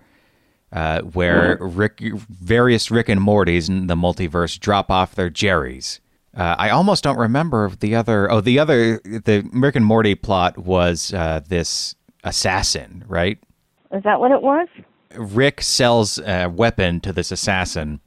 [0.72, 6.00] uh, where Rick, various Rick and Mortys in the multiverse drop off their Jerrys.
[6.36, 8.30] Uh, I almost don't remember the other.
[8.30, 13.40] Oh, the other the Rick and Morty plot was uh, this assassin, right?
[13.94, 14.68] Is that what it was?
[15.16, 18.02] Rick sells a weapon to this assassin,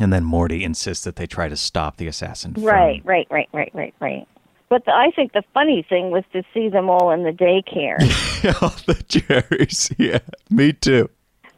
[0.00, 2.54] and then Morty insists that they try to stop the assassin.
[2.54, 4.26] From, Right, right, right, right, right, right.
[4.68, 8.00] But the, I think the funny thing was to see them all in the daycare.
[8.62, 10.18] All the cherries, Yeah,
[10.50, 11.08] me too.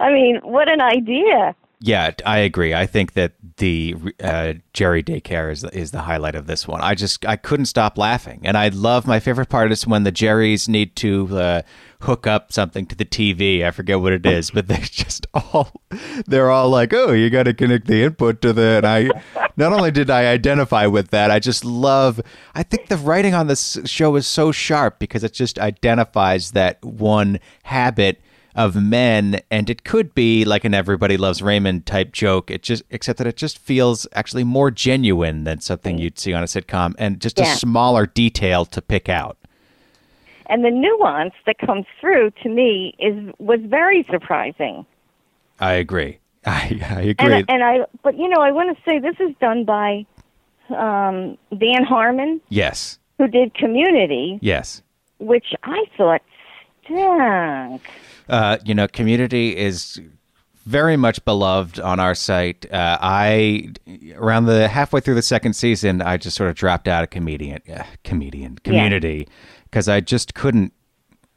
[0.01, 1.57] I mean, what an idea!
[1.81, 2.75] Yeah, I agree.
[2.75, 6.81] I think that the uh, Jerry daycare is is the highlight of this one.
[6.81, 10.11] I just I couldn't stop laughing, and I love my favorite part is when the
[10.11, 11.63] Jerrys need to uh,
[12.03, 13.65] hook up something to the TV.
[13.65, 15.71] I forget what it is, but they just all
[16.27, 19.11] they're all like, "Oh, you got to connect the input to the." And I
[19.57, 22.21] not only did I identify with that, I just love.
[22.57, 26.85] I think the writing on this show is so sharp because it just identifies that
[26.85, 28.21] one habit
[28.59, 32.51] of men and it could be like an everybody loves raymond type joke.
[32.51, 36.43] It just except that it just feels actually more genuine than something you'd see on
[36.43, 39.39] a sitcom and just a smaller detail to pick out.
[40.47, 44.85] And the nuance that comes through to me is was very surprising.
[45.61, 46.19] i agree.
[46.45, 47.45] I, I And agree.
[47.49, 50.05] And I, but you know, I want to say this is done by
[50.71, 52.99] um, Dan Harmon, yes.
[53.19, 54.83] Who did Community, yes.
[55.19, 56.23] Which I thought
[56.85, 57.83] stunk.
[58.29, 60.01] Uh, you know community is
[60.65, 63.71] very much beloved on our site uh, i
[64.17, 67.61] around the halfway through the second season i just sort of dropped out of comedian
[67.75, 69.27] uh, comedian community
[69.65, 70.73] because i just couldn't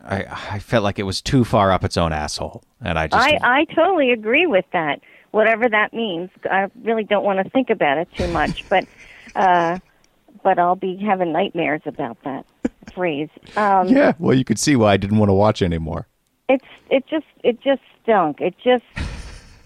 [0.03, 0.25] I,
[0.55, 3.39] I felt like it was too far up its own asshole and i just I
[3.41, 4.99] I totally agree with that.
[5.31, 8.85] Whatever that means, I really don't want to think about it too much, but
[9.35, 9.79] uh,
[10.43, 12.45] but I'll be having nightmares about that
[12.93, 13.29] phrase.
[13.55, 16.07] Um, Yeah, well, you could see why I didn't want to watch anymore.
[16.51, 18.41] It's it just it just stunk.
[18.41, 18.83] It just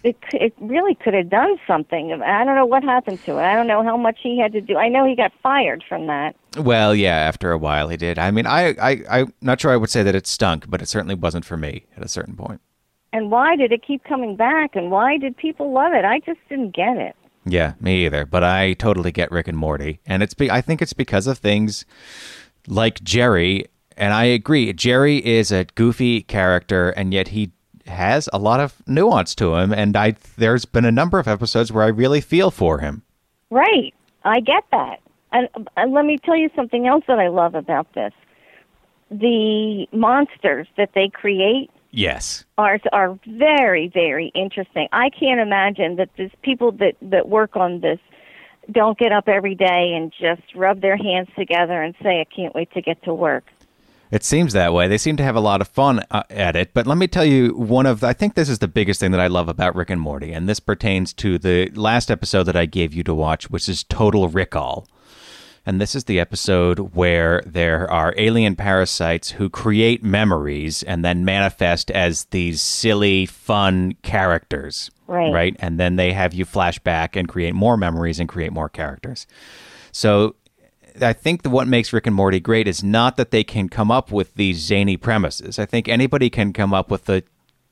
[0.04, 2.14] it it really could have done something.
[2.22, 3.44] I don't know what happened to it.
[3.44, 4.78] I don't know how much he had to do.
[4.78, 6.36] I know he got fired from that.
[6.58, 8.18] Well, yeah, after a while he did.
[8.20, 10.88] I mean, I, I, I'm not sure I would say that it stunk, but it
[10.88, 12.62] certainly wasn't for me at a certain point.
[13.12, 14.76] And why did it keep coming back?
[14.76, 16.06] And why did people love it?
[16.06, 17.16] I just didn't get it.
[17.46, 18.26] Yeah, me either.
[18.26, 21.38] But I totally get Rick and Morty, and it's be- I think it's because of
[21.38, 21.86] things
[22.68, 23.66] like Jerry,
[23.98, 24.72] and I agree.
[24.74, 27.52] Jerry is a goofy character, and yet he
[27.88, 29.74] has a lot of nuance to him.
[29.74, 33.04] And I there's been a number of episodes where I really feel for him.
[33.50, 33.94] Right.
[34.24, 35.00] I get that.
[35.32, 38.14] And, and let me tell you something else that I love about this.
[39.12, 42.44] The monsters that they create Yes.
[42.58, 44.90] are are very very interesting.
[44.92, 48.00] I can't imagine that these people that that work on this
[48.72, 52.54] don't get up every day and just rub their hands together and say I can't
[52.56, 53.46] wait to get to work.
[54.12, 54.88] It seems that way.
[54.88, 56.74] They seem to have a lot of fun uh, at it.
[56.74, 59.20] But let me tell you, one of I think this is the biggest thing that
[59.20, 62.66] I love about Rick and Morty, and this pertains to the last episode that I
[62.66, 64.88] gave you to watch, which is Total Rickall.
[65.66, 71.26] And this is the episode where there are alien parasites who create memories and then
[71.26, 74.92] manifest as these silly, fun characters.
[75.08, 75.32] Right.
[75.32, 75.56] Right.
[75.60, 79.26] And then they have you flash back and create more memories and create more characters.
[79.92, 80.36] So
[81.02, 83.92] I think that what makes Rick and Morty great is not that they can come
[83.92, 85.60] up with these zany premises.
[85.60, 87.24] I think anybody can come up with a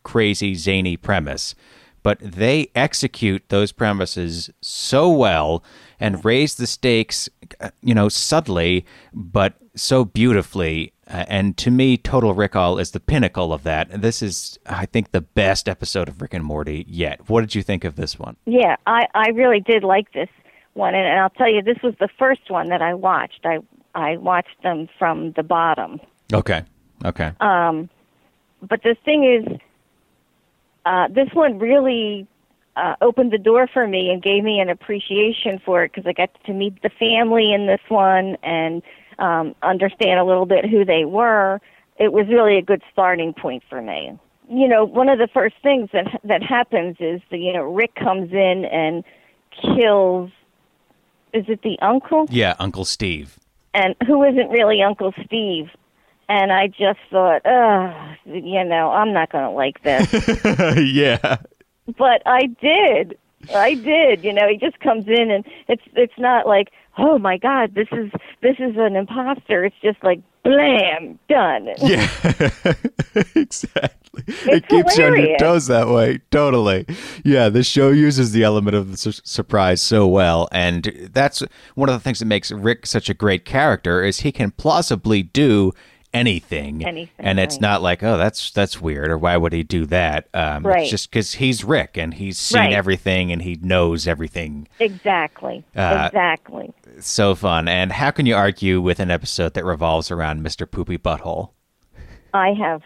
[0.03, 1.55] crazy zany premise,
[2.03, 5.63] but they execute those premises so well
[5.99, 7.29] and raise the stakes,
[7.61, 10.91] uh, you know, subtly, but so beautifully.
[11.07, 14.01] Uh, and to me, Total Rickall is the pinnacle of that.
[14.01, 17.29] This is, I think, the best episode of Rick and Morty yet.
[17.29, 18.35] What did you think of this one?
[18.45, 20.29] Yeah, I I really did like this
[20.73, 23.45] one, and, and I'll tell you, this was the first one that I watched.
[23.45, 23.59] I
[23.95, 25.99] I watched them from the bottom.
[26.33, 26.63] Okay.
[27.05, 27.31] Okay.
[27.39, 27.89] Um,
[28.61, 29.59] but the thing is,
[30.85, 32.27] uh, this one really
[32.75, 36.13] uh, opened the door for me and gave me an appreciation for it because I
[36.13, 38.81] got to meet the family in this one and
[39.19, 41.61] um, understand a little bit who they were.
[41.99, 44.17] It was really a good starting point for me.
[44.49, 47.95] You know, one of the first things that that happens is the you know Rick
[47.95, 49.03] comes in and
[49.61, 50.31] kills.
[51.33, 52.27] Is it the uncle?
[52.29, 53.39] yeah, Uncle Steve.
[53.73, 55.69] and who isn't really Uncle Steve.
[56.29, 60.07] And I just thought, ugh, you know, I'm not going to like this.
[60.93, 61.37] yeah.
[61.97, 63.17] but I did.
[63.53, 64.23] I did.
[64.23, 67.89] You know, he just comes in and it's it's not like, oh my God, this
[67.91, 68.09] is
[68.41, 69.65] this is an imposter.
[69.65, 71.69] It's just like, blam, done.
[71.81, 72.07] Yeah,
[73.35, 74.23] exactly.
[74.27, 76.19] it It's keeps you on your toes that way.
[76.31, 76.85] Totally.
[77.23, 81.43] Yeah, the show uses the element of the su- surprise so well, and that's
[81.75, 85.23] one of the things that makes Rick such a great character is he can plausibly
[85.23, 85.71] do
[86.13, 87.61] anything, Anything, and it's right.
[87.61, 90.27] not like oh that's that's weird or why would he do that?
[90.33, 90.81] Um, Right.
[90.83, 92.73] It's just because he's Rick and he's seen Right.
[92.73, 94.67] everything and he knows everything.
[94.79, 95.63] Exactly.
[95.75, 96.71] Uh, exactly.
[96.99, 97.67] So fun.
[97.67, 100.69] And how can you argue with an episode that revolves around Mr.
[100.69, 101.49] Poopy Butthole?
[102.33, 102.83] I have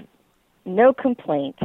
[0.66, 1.58] no complaint.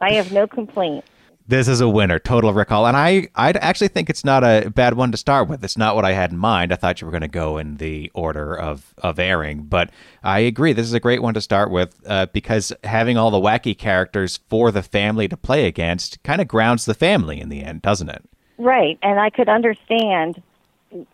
[0.00, 1.04] I have no complaint.
[1.50, 4.94] This is a winner, Total Rickall, and I I actually think it's not a bad
[4.94, 5.64] one to start with.
[5.64, 6.72] It's not what I had in mind.
[6.72, 9.90] I thought you were going to go in the order of of airing, but
[10.22, 10.72] I agree.
[10.72, 14.38] This is a great one to start with uh, because having all the wacky characters
[14.48, 18.10] for the family to play against kind of grounds the family in the end, doesn't
[18.10, 18.24] it?
[18.56, 18.96] Right.
[19.02, 20.40] And I could understand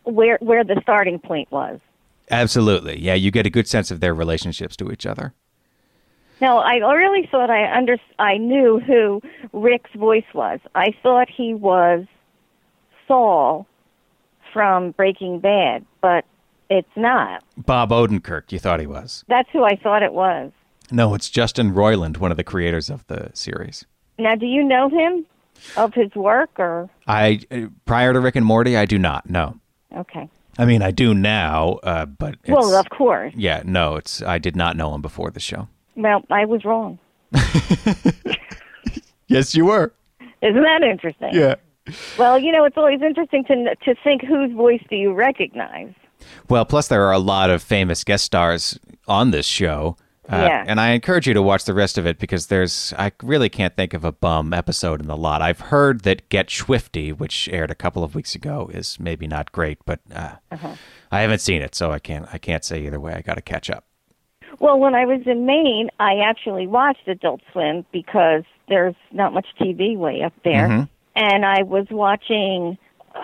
[0.03, 1.81] where where the starting point was.
[2.31, 3.15] Absolutely, yeah.
[3.15, 5.33] You get a good sense of their relationships to each other.
[6.41, 9.23] No, I really thought I under I knew who
[9.53, 10.61] Rick's voice was.
[10.75, 12.05] I thought he was
[13.09, 13.67] Saul
[14.53, 16.25] from Breaking Bad, but
[16.69, 17.43] it's not.
[17.57, 19.25] Bob Odenkirk, you thought he was.
[19.29, 20.53] That's who I thought it was.
[20.91, 23.85] No, it's Justin Roiland, one of the creators of the series.
[24.19, 25.27] Now, do you know him
[25.77, 27.41] of his work or I
[27.87, 29.29] prior to Rick and Morty, I do not.
[29.29, 29.57] No,
[29.97, 30.29] okay?
[30.59, 33.33] I mean I do now, uh, but it's, Well, of course.
[33.37, 35.69] yeah, no, it's I did not know him before the show.
[35.97, 36.99] Well, I was wrong.
[39.29, 39.93] Yes, you were.
[40.41, 41.31] Isn't that interesting?
[41.33, 41.57] Yeah.
[42.17, 45.93] Well, you know, it's always interesting to to think whose voice do you recognize.
[46.49, 48.79] Well, plus there are a lot of famous guest stars
[49.09, 49.97] on this show.
[50.31, 50.65] Uh, Yeah.
[50.67, 53.75] And I encourage you to watch the rest of it because there's, I really can't
[53.77, 55.43] think of a bum episode in the lot.
[55.43, 59.51] I've heard that Get Schwifty, which aired a couple of weeks ago, is maybe not
[59.53, 60.37] great, but uh,
[61.13, 63.15] I haven't seen it, so I can't, I can't say either way.
[63.15, 63.86] I got to catch up.
[64.59, 69.47] Well, when I was in Maine, I actually watched Adult Swim because there's not much
[69.61, 70.69] TV way up there.
[70.69, 70.83] Mm-hmm.
[71.17, 72.77] And I was watching
[73.15, 73.21] uh,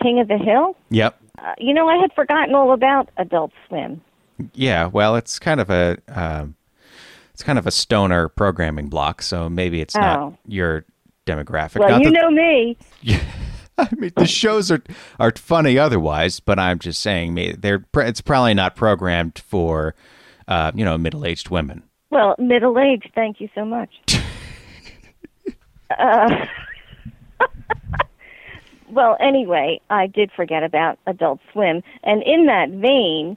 [0.00, 0.76] King of the Hill.
[0.90, 1.20] Yep.
[1.38, 4.00] Uh, you know, I had forgotten all about Adult Swim.
[4.54, 6.56] Yeah, well, it's kind of a um,
[7.32, 10.00] it's kind of a stoner programming block, so maybe it's Oh.
[10.00, 10.84] not your
[11.26, 11.80] demographic.
[11.80, 12.76] Well, Not you that- know me.
[13.78, 14.82] I mean, the shows are
[15.20, 19.94] are funny otherwise, but I'm just saying, they're it's probably not programmed for
[20.48, 21.82] uh, you know middle aged women.
[22.10, 23.10] Well, middle aged.
[23.14, 23.90] Thank you so much.
[25.98, 26.46] uh,
[28.90, 33.36] well, anyway, I did forget about Adult Swim, and in that vein,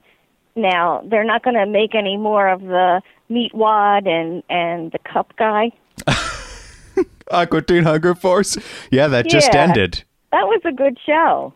[0.56, 4.98] now they're not going to make any more of the meat wad and and the
[4.98, 5.72] cup guy.
[7.30, 8.58] Aqua Teen Hunger Force,
[8.90, 10.02] yeah, that just ended.
[10.32, 11.54] That was a good show.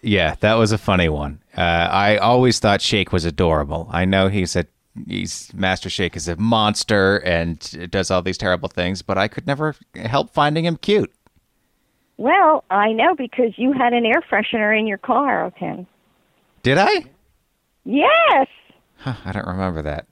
[0.00, 1.40] Yeah, that was a funny one.
[1.56, 3.88] Uh, I always thought Shake was adorable.
[3.90, 4.66] I know he's a
[5.06, 9.46] he's Master Shake is a monster and does all these terrible things, but I could
[9.46, 11.12] never help finding him cute.
[12.18, 15.86] Well, I know because you had an air freshener in your car, Ken.
[16.62, 17.06] Did I?
[17.84, 18.46] Yes.
[18.96, 20.06] Huh, I don't remember that.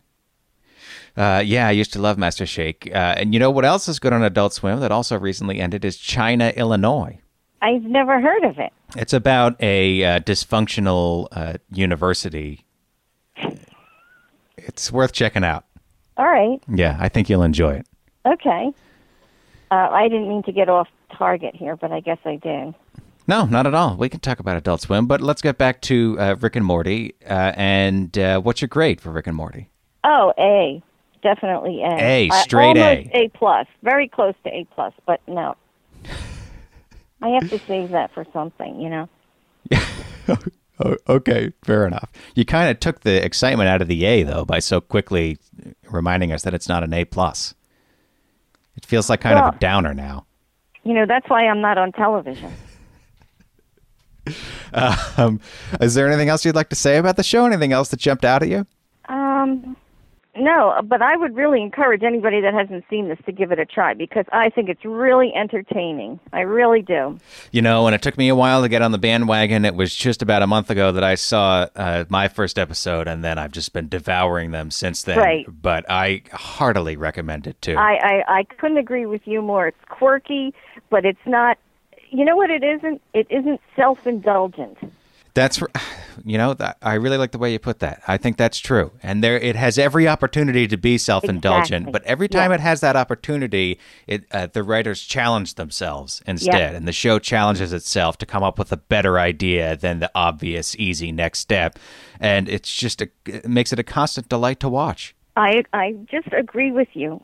[1.16, 2.88] Uh, yeah, I used to love Master Shake.
[2.92, 5.84] Uh, and you know what else is good on Adult Swim that also recently ended
[5.84, 7.20] is China, Illinois.
[7.62, 8.72] I've never heard of it.
[8.96, 12.64] It's about a uh, dysfunctional uh, university.
[14.66, 15.64] It's worth checking out.
[16.16, 16.62] All right.
[16.68, 17.86] Yeah, I think you'll enjoy it.
[18.26, 18.72] Okay.
[19.70, 22.74] Uh, I didn't mean to get off target here, but I guess I did.
[23.26, 23.96] No, not at all.
[23.96, 27.14] We can talk about Adult Swim, but let's get back to uh, Rick and Morty.
[27.24, 29.70] Uh, and uh, what's your grade for Rick and Morty?
[30.02, 30.82] Oh, A.
[31.22, 32.28] Definitely A.
[32.28, 33.10] A, straight A.
[33.14, 33.66] A plus.
[33.82, 35.54] Very close to A plus, but no.
[37.22, 39.08] I have to save that for something, you know.
[40.82, 42.10] Oh, okay, fair enough.
[42.34, 45.38] You kind of took the excitement out of the A though by so quickly
[45.90, 47.54] reminding us that it's not an A plus.
[48.76, 50.24] It feels like kind of a downer now.
[50.84, 52.52] You know, that's why I'm not on television.
[54.72, 55.40] Um,
[55.80, 57.44] is there anything else you'd like to say about the show?
[57.46, 58.64] Anything else that jumped out at you?
[59.08, 59.76] Um,
[60.36, 63.66] no, but I would really encourage anybody that hasn't seen this to give it a
[63.66, 66.20] try because I think it's really entertaining.
[66.32, 67.18] I really do.
[67.50, 69.64] You know, and it took me a while to get on the bandwagon.
[69.64, 73.24] It was just about a month ago that I saw uh, my first episode, and
[73.24, 75.18] then I've just been devouring them since then.
[75.18, 75.46] Right.
[75.48, 77.76] But I heartily recommend it too.
[77.76, 79.66] I, I I couldn't agree with you more.
[79.66, 80.54] It's quirky,
[80.90, 81.58] but it's not.
[82.10, 83.02] You know what it isn't?
[83.14, 84.78] It isn't self-indulgent.
[85.34, 85.62] That's,
[86.24, 88.02] you know, that, I really like the way you put that.
[88.08, 91.88] I think that's true, and there it has every opportunity to be self-indulgent.
[91.88, 91.92] Exactly.
[91.92, 92.56] But every time Yeah.
[92.56, 97.72] it has that opportunity, it uh, the writers challenge themselves instead, and the show challenges
[97.72, 101.78] itself to come up with a better idea than the obvious, easy next step,
[102.18, 105.14] and it's just a, it makes it a constant delight to watch.
[105.36, 107.22] I I just agree with you.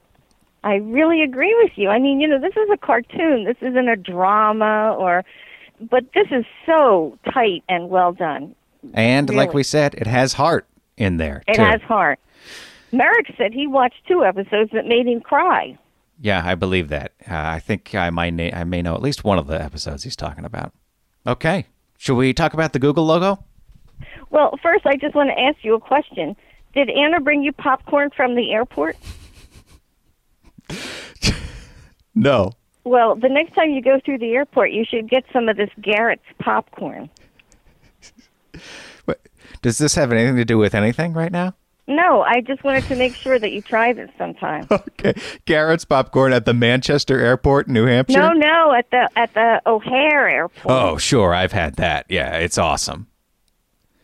[0.65, 1.91] I really agree with you.
[1.91, 3.45] I mean, you know, this is a cartoon.
[3.45, 5.25] This isn't a drama or
[5.81, 8.55] but this is so tight and well done.
[8.95, 10.67] And like we said, it has heart
[10.97, 11.43] in there.
[11.49, 11.63] It too.
[11.63, 12.19] has heart.
[12.93, 15.77] Merrick said he watched two episodes that made him cry.
[16.21, 17.13] Yeah, I believe that.
[17.29, 20.05] Uh, I think I might na- I may know at least one of the episodes
[20.05, 20.73] he's talking about.
[21.27, 21.67] Okay,
[21.99, 23.45] should we talk about the Google logo?
[24.31, 26.37] Well, first I just want to ask you a question.
[26.75, 28.97] Did Anna bring you popcorn from the airport?
[32.17, 32.53] No.
[32.87, 35.71] Well, the next time you go through the airport, you should get some of this
[35.83, 37.11] Garrett's popcorn.
[39.07, 39.21] What,
[39.61, 41.55] does this have anything to do with anything right now?
[41.89, 44.69] No, I just wanted to make sure that you try this sometime.
[44.99, 45.15] Okay,
[45.47, 48.19] Garrett's popcorn at the Manchester Airport, New Hampshire.
[48.19, 50.67] No, no, at the at the O'Hare airport.
[50.67, 52.07] Oh, sure, I've had that.
[52.09, 53.09] Yeah, it's awesome.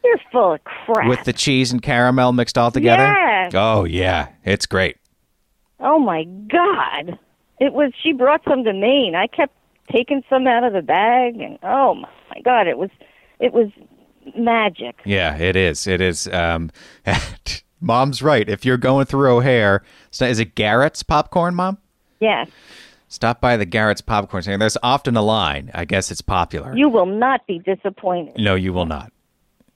[0.05, 1.09] You're full of crap.
[1.09, 3.05] With the cheese and caramel mixed all together.
[3.05, 3.53] Yes.
[3.55, 4.97] Oh yeah, it's great.
[5.81, 7.19] oh my God!
[7.63, 7.93] It was.
[8.03, 9.15] She brought some to Maine.
[9.15, 9.55] I kept
[9.91, 12.91] taking some out of the bag, and oh my God, it was,
[13.39, 13.69] it was
[14.37, 15.01] magic.
[15.05, 15.87] Yeah, it is.
[15.87, 16.27] It is.
[16.29, 16.71] Um,
[17.81, 18.49] Mom's right.
[18.49, 19.83] If you're going through O'Hare,
[20.21, 21.79] is it Garrett's popcorn, Mom?
[22.21, 22.49] Yes,
[23.13, 24.43] Stop by the Garrett's popcorn.
[24.59, 25.71] There's often a line.
[25.75, 26.75] I guess it's popular.
[26.75, 28.39] you will not be disappointed.
[28.39, 29.13] no, you will not.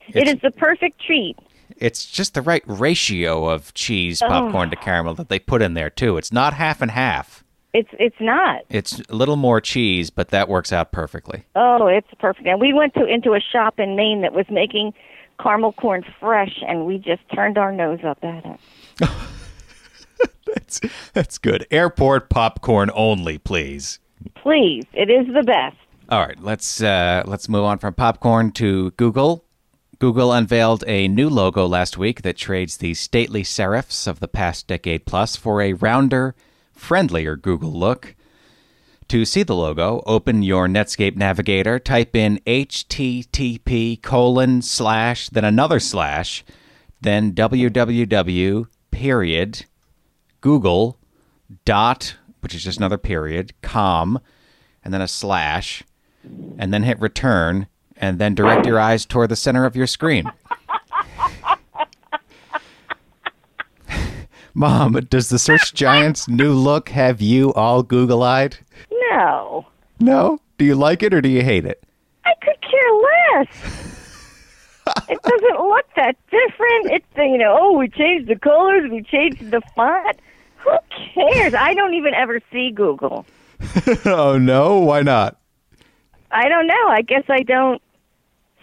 [0.08, 1.36] It It's, the perfect treat.
[1.76, 5.90] it's just the right ratio of cheese, popcorn to caramel that they put in there
[5.90, 6.16] too.
[6.16, 7.44] It's not half and half.
[7.76, 8.62] It's it's not.
[8.70, 11.44] It's a little more cheese, but that works out perfectly.
[11.54, 12.46] Oh, it's perfect.
[12.46, 14.94] And we went to into a shop in Maine that was making
[15.38, 18.60] caramel corn fresh, and we just turned our nose up at it.
[20.46, 20.80] That's
[21.12, 21.66] that's good.
[21.70, 23.98] Airport popcorn only, please.
[24.36, 25.76] Please, it is the best.
[26.08, 29.44] All right, let's uh, let's move on from popcorn to Google.
[29.98, 34.66] Google unveiled a new logo last week that trades the stately serifs of the past
[34.66, 36.34] decade plus for a rounder,
[36.76, 38.14] friendlier Google look.
[39.08, 45.80] To see the logo, open your Netscape Navigator, type in http colon slash then another
[45.80, 46.44] slash,
[47.00, 48.66] then www
[48.96, 49.66] period
[50.40, 50.98] Google
[51.66, 54.18] dot, which is just another period, com,
[54.82, 55.84] and then a slash,
[56.58, 57.66] and then hit return,
[57.96, 60.30] and then direct your eyes toward the center of your screen.
[64.56, 68.56] Mom, does the search giant's new look have you all Google eyed?
[69.10, 69.66] No,
[70.00, 70.40] No?
[70.56, 71.84] Do you like it or do you hate it?
[72.24, 72.94] I could care
[73.36, 73.48] less.
[75.10, 76.86] it doesn't look that different.
[76.86, 80.18] It's you know, oh, we changed the colors, we changed the font.
[80.64, 80.70] Who
[81.12, 81.52] cares?
[81.52, 83.26] I don't even ever see Google.
[84.06, 84.78] oh, no?
[84.78, 85.38] Why not?
[86.30, 86.88] I don't know.
[86.88, 87.82] I guess I don't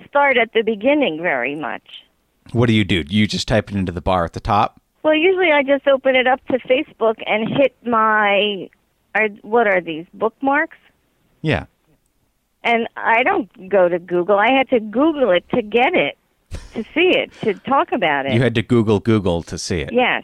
[0.08, 2.04] start at the beginning very much.
[2.52, 3.04] What do you do?
[3.04, 4.80] Do you just type it into the bar at the top?
[5.04, 8.70] Well, usually I just open it up to Facebook and hit my,
[9.14, 10.78] are, what are these, bookmarks?
[11.41, 11.66] Yeah.
[12.64, 14.39] And I don't go to Google.
[14.39, 16.18] I had to Google it to get it,
[16.74, 18.34] to see it, to talk about it.
[18.34, 19.91] You had to Google Google to see it.
[19.91, 20.24] Yes.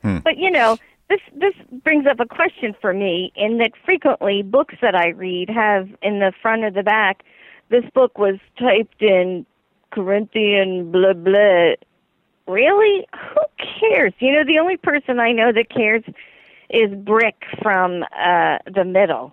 [0.00, 0.18] Hmm.
[0.24, 0.78] But you know,
[1.10, 1.54] this this
[1.84, 6.20] brings up a question for me in that frequently books that I read have in
[6.20, 7.24] the front or the back,
[7.68, 9.44] this book was typed in
[9.90, 11.74] Corinthian blah blah.
[12.46, 13.06] Really?
[13.34, 13.40] Who
[13.80, 14.12] cares?
[14.18, 16.02] You know, the only person I know that cares
[16.70, 19.32] is Brick from uh the middle.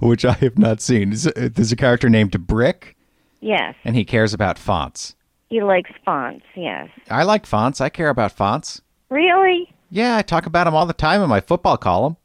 [0.00, 1.12] Which I have not seen.
[1.12, 2.96] Uh, There's a character named Brick,
[3.40, 3.74] Yes.
[3.84, 5.16] and he cares about fonts.
[5.50, 6.88] He likes fonts, yes.
[7.10, 7.80] I like fonts.
[7.80, 8.80] I care about fonts.
[9.10, 9.72] Really?
[9.90, 12.16] Yeah, I talk about them all the time in my football column.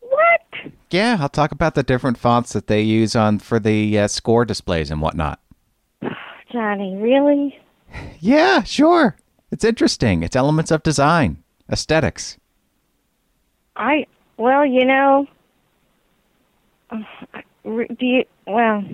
[0.00, 0.40] What?
[0.90, 4.44] Yeah, I'll talk about the different fonts that they use on for the uh, score
[4.44, 5.40] displays and whatnot.
[6.52, 7.58] Johnny, really?
[8.20, 9.16] Yeah, sure.
[9.50, 10.22] It's interesting.
[10.22, 12.36] It's elements of design, aesthetics.
[13.76, 15.26] I well, you know,
[16.90, 16.98] uh,
[17.64, 18.24] do you?
[18.46, 18.84] Well,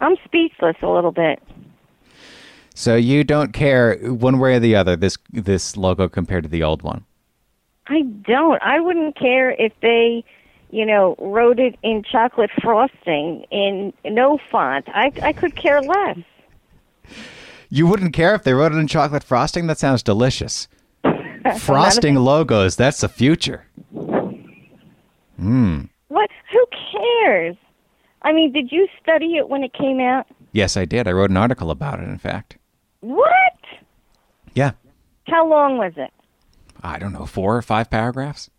[0.00, 1.42] I'm speechless a little bit.
[2.74, 6.62] So you don't care one way or the other this this logo compared to the
[6.62, 7.04] old one.
[7.88, 8.62] I don't.
[8.62, 10.24] I wouldn't care if they,
[10.70, 14.86] you know, wrote it in chocolate frosting in no font.
[14.88, 16.18] I I could care less.
[17.70, 19.66] You wouldn't care if they wrote it in chocolate frosting?
[19.66, 20.68] That sounds delicious.
[21.58, 23.66] frosting logos, that's the future.
[25.38, 25.82] Hmm.
[26.08, 26.30] What?
[26.50, 27.56] Who cares?
[28.22, 30.26] I mean, did you study it when it came out?
[30.52, 31.06] Yes, I did.
[31.06, 32.56] I wrote an article about it, in fact.
[33.00, 33.32] What?
[34.54, 34.72] Yeah.
[35.26, 36.10] How long was it?
[36.82, 38.50] I don't know, four or five paragraphs?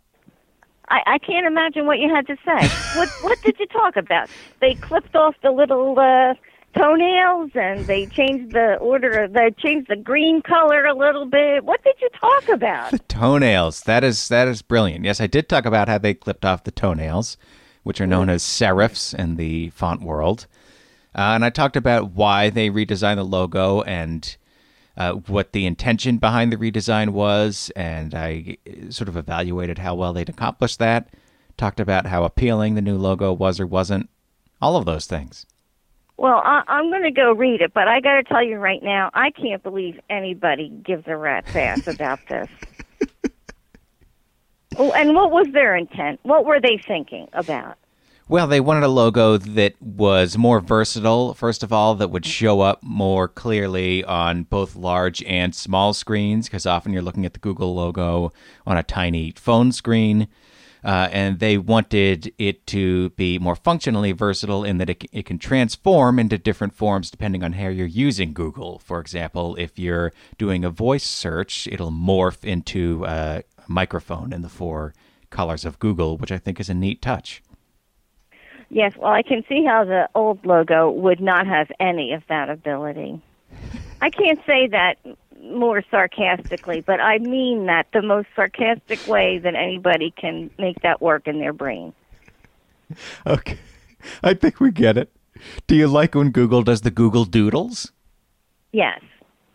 [0.89, 2.68] I, I can't imagine what you had to say.
[2.97, 4.30] what What did you talk about?
[4.62, 6.34] They clipped off the little uh,
[6.76, 9.28] toenails and they changed the order.
[9.28, 11.63] They changed the green color a little bit.
[11.63, 12.91] What did you talk about?
[12.91, 13.82] The toenails.
[13.82, 15.05] That is that is brilliant.
[15.05, 17.38] Yes, I did talk about how they clipped off the toenails,
[17.84, 20.47] which are known as serifs in the font world.
[21.15, 24.38] Uh, and I talked about why they redesigned the logo and
[24.95, 29.95] uh, what the intention behind the redesign was, and I uh, sort of evaluated how
[29.95, 31.09] well they'd accomplished that.
[31.57, 34.09] Talked about how appealing the new logo was or wasn't.
[34.61, 35.45] All of those things.
[36.20, 38.84] Well, I, I'm going to go read it, but I got to tell you right
[38.84, 42.49] now, I can't believe anybody gives a rat's ass about this.
[44.78, 46.20] oh, and what was their intent?
[46.24, 47.78] What were they thinking about?
[48.28, 52.59] Well, they wanted a logo that was more versatile, first of all, that would show
[52.59, 57.39] up more clearly on both large and small screens, because often you're looking at the
[57.39, 58.34] Google logo
[58.67, 60.28] on a tiny phone screen.
[60.84, 65.38] Uh, and they wanted it to be more functionally versatile in that it, it can
[65.38, 68.80] transform into different forms depending on how you're using Google.
[68.80, 74.50] For example, if you're doing a voice search, it'll morph into a microphone in the
[74.50, 74.94] four
[75.30, 77.44] colors of Google, which I think is a neat touch.
[78.70, 82.50] Yes, well, I can see how the old logo would not have any of that
[82.50, 83.22] ability.
[84.02, 84.98] I can't say that
[85.42, 91.02] more sarcastically, but I mean that the most sarcastic way that anybody can make that
[91.02, 91.94] work in their brain.
[93.26, 93.58] Okay.
[94.24, 95.12] I think we get it.
[95.68, 97.92] Do you like when Google does the Google Doodles?
[98.72, 99.02] Yes.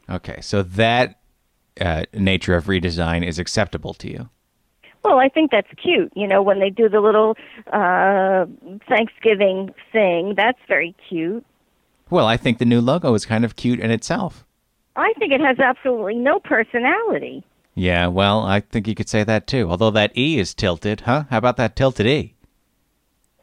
[0.09, 1.21] Okay, so that
[1.81, 4.29] uh, nature of redesign is acceptable to you.
[5.03, 6.13] Well, I think that's cute.
[6.17, 7.37] You know, when they do the little
[7.73, 8.47] uh,
[8.89, 11.45] Thanksgiving thing, that's very cute.
[12.11, 14.47] Well, I think the new logo is kind of cute in itself.
[14.97, 17.45] I think it has absolutely no personality.
[17.75, 19.69] Yeah, well, I think you could say that too.
[19.69, 21.25] Although that E is tilted, huh?
[21.31, 22.35] How about that tilted E?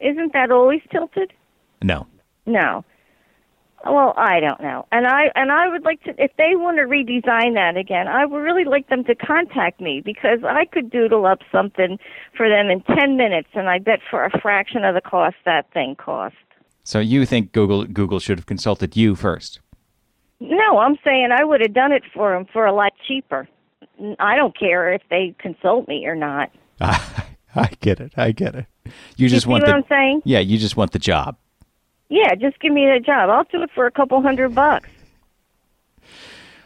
[0.00, 1.32] Isn't that always tilted?
[1.82, 2.06] No.
[2.46, 2.84] No.
[3.84, 4.86] Well, I don't know.
[4.92, 8.24] And I and I would like to if they want to redesign that again, I
[8.24, 11.98] would really like them to contact me because I could doodle up something
[12.36, 15.70] for them in 10 minutes and I bet for a fraction of the cost that
[15.72, 16.36] thing cost.
[16.84, 19.60] So you think Google Google should have consulted you first?
[20.42, 23.48] No, I'm saying I would have done it for them for a lot cheaper.
[24.18, 26.50] I don't care if they consult me or not.
[26.80, 28.12] I get it.
[28.16, 28.66] I get it.
[29.16, 30.22] You just see want what the I'm saying?
[30.24, 31.36] Yeah, you just want the job.
[32.08, 33.30] Yeah, just give me the job.
[33.30, 34.88] I'll do it for a couple hundred bucks.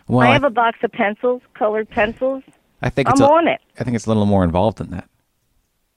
[0.08, 2.44] Well, I have a box of pencils, colored pencils.
[2.80, 3.60] I think I'm a, on it.
[3.78, 5.08] I think it's a little more involved than that.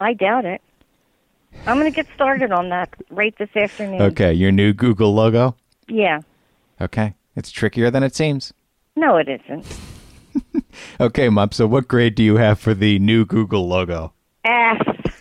[0.01, 0.61] I doubt it.
[1.65, 4.01] I'm going to get started on that right this afternoon.
[4.01, 5.55] Okay, your new Google logo?
[5.87, 6.21] Yeah.
[6.81, 7.13] Okay.
[7.35, 8.53] It's trickier than it seems.
[8.95, 9.65] No, it isn't.
[10.99, 14.13] Okay, Mom, so what grade do you have for the new Google logo?
[14.43, 15.11] F.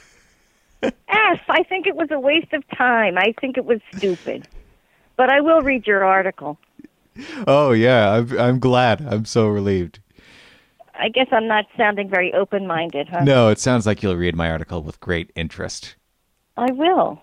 [0.83, 1.41] F.
[1.49, 3.17] I think it was a waste of time.
[3.17, 4.47] I think it was stupid.
[5.17, 6.59] But I will read your article.
[7.47, 9.01] Oh, yeah, I'm, I'm glad.
[9.01, 10.01] I'm so relieved.
[10.95, 13.25] I guess I'm not sounding very open minded, huh?
[13.25, 15.97] No, it sounds like you'll read my article with great interest.
[16.57, 17.21] I will.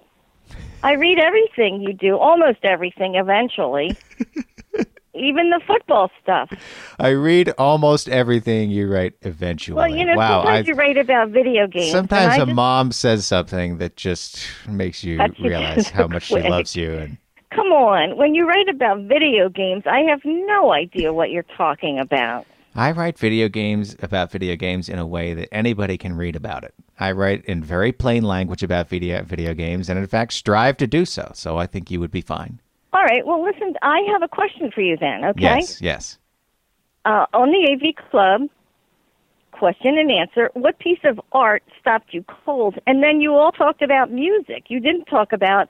[0.84, 3.98] I read everything you do, almost everything eventually.
[5.16, 6.52] Even the football stuff.
[7.00, 9.78] I read almost everything you write eventually.
[9.78, 11.92] Well, you know, wow, sometimes I- you write about video games.
[11.92, 16.76] sometimes a just- mom says something that just makes you realize how much she loves
[16.76, 17.18] you and
[17.52, 18.18] Come on.
[18.18, 22.46] When you write about video games, I have no idea what you're talking about.
[22.76, 26.66] I write video games about video games in a way that anybody can read about
[26.66, 26.74] it.
[27.00, 30.88] I write in very plain language about video video games, and in fact, strive to
[30.88, 31.32] do so.
[31.34, 32.60] So I think you would be fine.
[32.96, 33.26] All right.
[33.26, 35.42] Well, listen, I have a question for you then, okay?
[35.42, 36.18] Yes, yes.
[37.04, 38.44] Uh, on the AV Club,
[39.52, 40.50] question and answer.
[40.54, 42.76] What piece of art stopped you cold?
[42.88, 44.66] And then you all talked about music.
[44.70, 45.68] You didn't talk about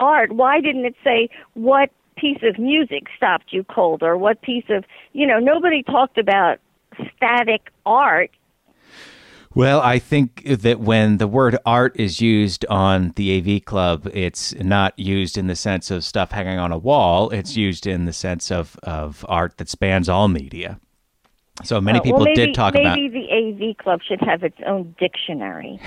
[0.00, 0.32] art.
[0.32, 4.84] Why didn't it say what piece of music stopped you cold or what piece of,
[5.12, 6.58] you know, nobody talked about
[7.16, 8.30] static art.
[9.56, 14.54] Well, I think that when the word art is used on the AV Club, it's
[14.56, 17.30] not used in the sense of stuff hanging on a wall.
[17.30, 20.78] It's used in the sense of, of art that spans all media.
[21.64, 22.98] So many Uh, people well, maybe, did talk maybe about.
[22.98, 23.26] Maybe
[23.58, 25.80] the AV Club should have its own dictionary.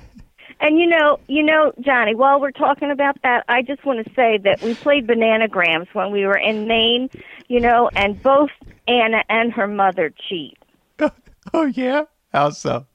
[0.60, 4.14] and you know, you know, Johnny, while we're talking about that, I just want to
[4.14, 7.10] say that we played bananagrams when we were in Maine,
[7.48, 8.50] you know, and both
[8.86, 10.56] Anna and her mother cheat.
[11.54, 12.86] Oh yeah, how so?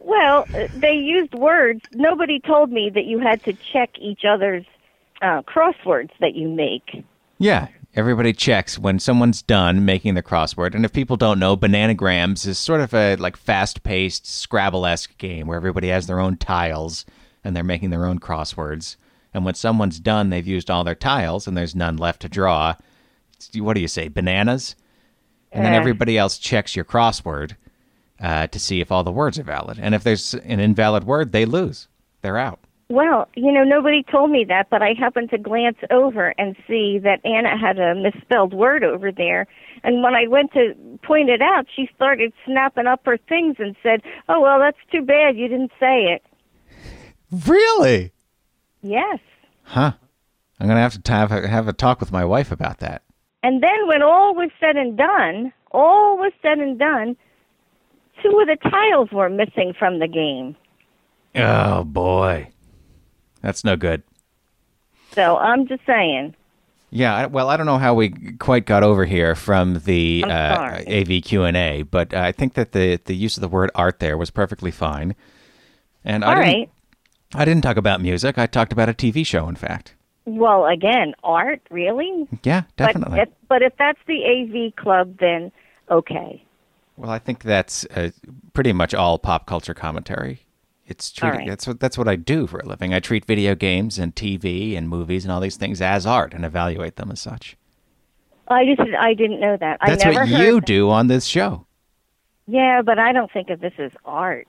[0.00, 1.80] Well, uh, they used words.
[1.92, 4.64] Nobody told me that you had to check each other's
[5.20, 7.04] uh, crosswords that you make.
[7.38, 10.74] Yeah, everybody checks when someone's done making the crossword.
[10.74, 15.56] And if people don't know, Bananagrams is sort of a like fast-paced Scrabble-esque game where
[15.56, 17.04] everybody has their own tiles
[17.44, 18.96] and they're making their own crosswords.
[19.34, 22.70] And when someone's done, they've used all their tiles and there's none left to draw.
[23.36, 24.76] It's- What do you say, bananas?
[25.52, 25.76] And then Eh.
[25.76, 27.56] everybody else checks your crossword
[28.20, 29.78] uh, to see if all the words are valid.
[29.80, 31.88] And if there's an invalid word, they lose.
[32.22, 32.60] They're out.
[32.90, 36.98] Well, you know, nobody told me that, but I happened to glance over and see
[36.98, 39.46] that Anna had a misspelled word over there.
[39.84, 43.76] And when I went to point it out, she started snapping up her things and
[43.80, 46.22] said, "Oh well, that's too bad you didn't say it."
[47.46, 48.12] Really?
[48.82, 49.20] Yes.
[49.62, 49.92] Huh.
[50.58, 53.02] I'm gonna have to have a, have a talk with my wife about that.
[53.44, 57.16] And then when all was said and done, all was said and done,
[58.22, 60.56] two of the tiles were missing from the game.
[61.34, 62.50] Oh boy,
[63.42, 64.02] that's no good.
[65.12, 66.34] So I'm just saying.
[66.92, 68.10] Yeah, well, I don't know how we
[68.40, 70.82] quite got over here from the uh.
[70.88, 74.00] AV Q and A, but I think that the the use of the word art
[74.00, 75.14] there was perfectly fine.
[76.04, 76.70] And I didn't, right.
[77.34, 78.38] I didn't talk about music.
[78.38, 79.48] I talked about a TV show.
[79.48, 79.94] In fact,
[80.24, 82.26] Well, again, art, really?
[82.42, 83.18] yeah, definitely.
[83.18, 85.52] But if, but if that's the AV club, then
[85.90, 86.42] okay.
[87.00, 88.10] Well, I think that's uh,
[88.52, 90.40] pretty much all pop culture commentary.
[90.86, 91.48] It's treating right.
[91.48, 92.92] that's what that's what I do for a living.
[92.92, 96.44] I treat video games and TV and movies and all these things as art and
[96.44, 97.56] evaluate them as such.
[98.48, 99.78] I just I didn't know that.
[99.86, 100.66] That's I never what you that.
[100.66, 101.66] do on this show.
[102.46, 104.48] Yeah, but I don't think of this as art.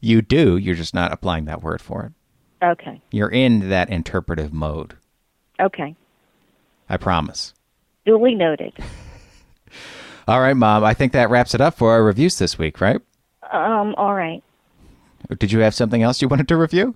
[0.00, 0.56] You do.
[0.56, 2.12] You're just not applying that word for it.
[2.64, 3.00] Okay.
[3.12, 4.96] You're in that interpretive mode.
[5.60, 5.94] Okay.
[6.88, 7.52] I promise.
[8.06, 8.72] Duly noted.
[10.28, 10.84] All right, Mom.
[10.84, 13.00] I think that wraps it up for our reviews this week, right?
[13.50, 13.94] Um.
[13.96, 14.42] All right.
[15.38, 16.94] Did you have something else you wanted to review?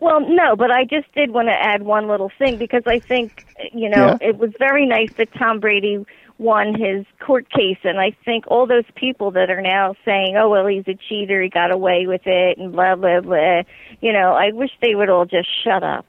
[0.00, 3.44] Well, no, but I just did want to add one little thing because I think,
[3.72, 4.28] you know, Yeah.
[4.28, 6.06] it was very nice that Tom Brady
[6.38, 10.48] won his court case, and I think all those people that are now saying, "Oh,
[10.50, 13.62] well, he's a cheater, he got away with it," and blah blah blah,
[14.00, 16.06] you know, I wish they would all just shut up.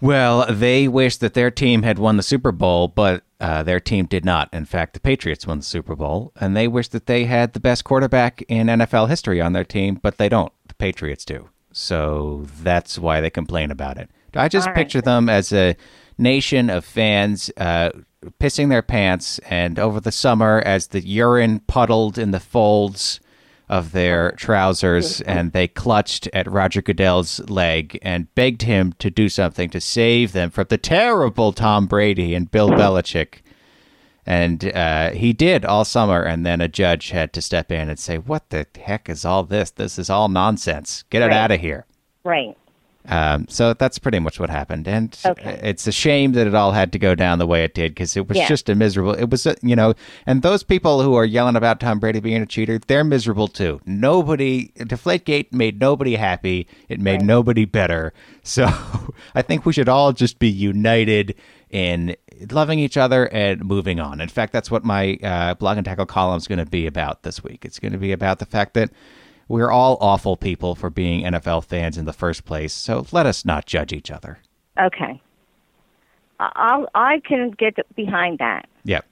[0.00, 4.06] Well, they wish that their team had won the Super Bowl, but uh, their team
[4.06, 4.48] did not.
[4.52, 7.60] In fact, the Patriots won the Super Bowl, and they wish that they had the
[7.60, 10.52] best quarterback in NFL history on their team, but they don't.
[10.68, 11.48] The Patriots do.
[11.72, 14.10] So that's why they complain about it.
[14.34, 14.80] I just All right.
[14.80, 15.76] picture them as a
[16.16, 17.90] nation of fans uh,
[18.38, 23.18] pissing their pants, and over the summer, as the urine puddled in the folds
[23.72, 29.30] of their trousers and they clutched at Roger Goodell's leg and begged him to do
[29.30, 33.40] something to save them from the terrible Tom Brady and Bill Belichick.
[34.26, 37.98] And uh, he did all summer, and then a judge had to step in and
[37.98, 39.70] say, What the heck is all this?
[39.70, 41.02] This is all nonsense.
[41.10, 41.32] Get it Right.
[41.34, 41.86] out of here.
[42.22, 42.56] Right.
[43.08, 45.58] Um, so that's pretty much what happened, and Okay.
[45.62, 48.16] it's a shame that it all had to go down the way it did because
[48.16, 48.46] it was Yeah.
[48.46, 49.12] just a miserable.
[49.14, 49.94] It was, a, you know,
[50.24, 53.80] and those people who are yelling about Tom Brady being a cheater, they're miserable too.
[53.84, 56.68] Nobody, Deflategate made nobody happy.
[56.88, 58.12] It made nobody better.
[58.44, 58.66] So
[59.36, 61.36] I think we should all just be united
[61.70, 62.16] in
[62.50, 64.20] loving each other and moving on.
[64.20, 67.22] In fact, that's what my uh, blog and tackle column is going to be about
[67.22, 67.64] this week.
[67.64, 68.90] It's going to be about the fact that
[69.52, 73.44] we're all awful people for being NFL fans in the first place, so let us
[73.44, 74.38] not judge each other.
[74.80, 75.20] Okay.
[76.40, 78.66] I- I'll I can get behind that.
[78.84, 79.04] Yep.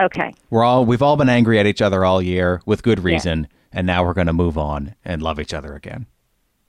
[0.00, 0.34] Okay.
[0.50, 3.86] We're all we've all been angry at each other all year with good reason, and
[3.86, 6.06] now we're going to move on and love each other again.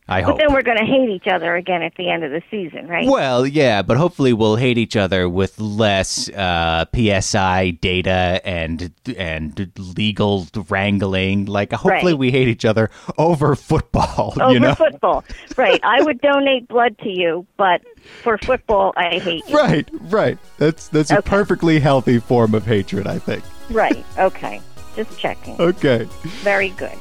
[0.07, 2.41] I But then we're going to hate each other again at the end of the
[2.51, 3.07] season, right?
[3.07, 9.71] Well, yeah, but hopefully we'll hate each other with less uh, PSI data and and
[9.77, 11.45] legal wrangling.
[11.45, 12.19] Like, hopefully Right.
[12.19, 14.33] we hate each other over football.
[14.41, 15.23] Over you know, football.
[15.57, 15.79] Right.
[15.83, 17.81] I would donate blood to you, but
[18.23, 19.55] for football, I hate you.
[19.55, 20.37] right, right.
[20.57, 23.43] That's that's a perfectly healthy form of hatred, I think.
[23.69, 24.05] Right.
[24.17, 24.61] Okay.
[24.95, 25.59] Just checking.
[25.59, 26.07] Okay.
[26.41, 26.97] Very good.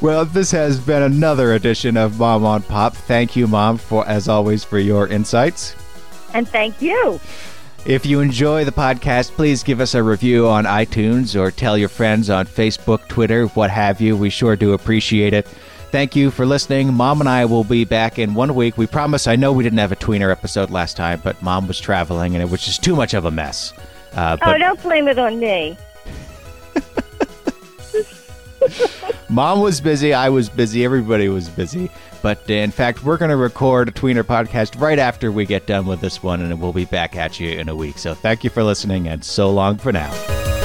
[0.00, 2.94] Well, this has been another edition of Mom on Pop.
[2.94, 5.74] Thank you, Mom, for as always for your insights.
[6.34, 7.20] And thank you.
[7.84, 11.88] If you enjoy the podcast, please give us a review on iTunes or tell your
[11.88, 14.16] friends on Facebook, Twitter, what have you.
[14.16, 15.48] We sure do appreciate it.
[15.90, 16.94] Thank you for listening.
[16.94, 18.76] Mom and I will be back in one week.
[18.78, 19.26] We promise.
[19.26, 22.42] I know we didn't have a tweener episode last time, but Mom was traveling and
[22.42, 23.72] it was just too much of a mess.
[24.12, 25.76] Uh, oh, don't blame it on me.
[29.28, 30.14] Mom was busy.
[30.14, 30.84] I was busy.
[30.84, 31.90] Everybody was busy.
[32.22, 35.66] But uh, in fact, we're going to record a tweener podcast right after we get
[35.66, 37.98] done with this one, and we'll be back at you in a week.
[37.98, 40.57] So thank you for listening, and so long for now.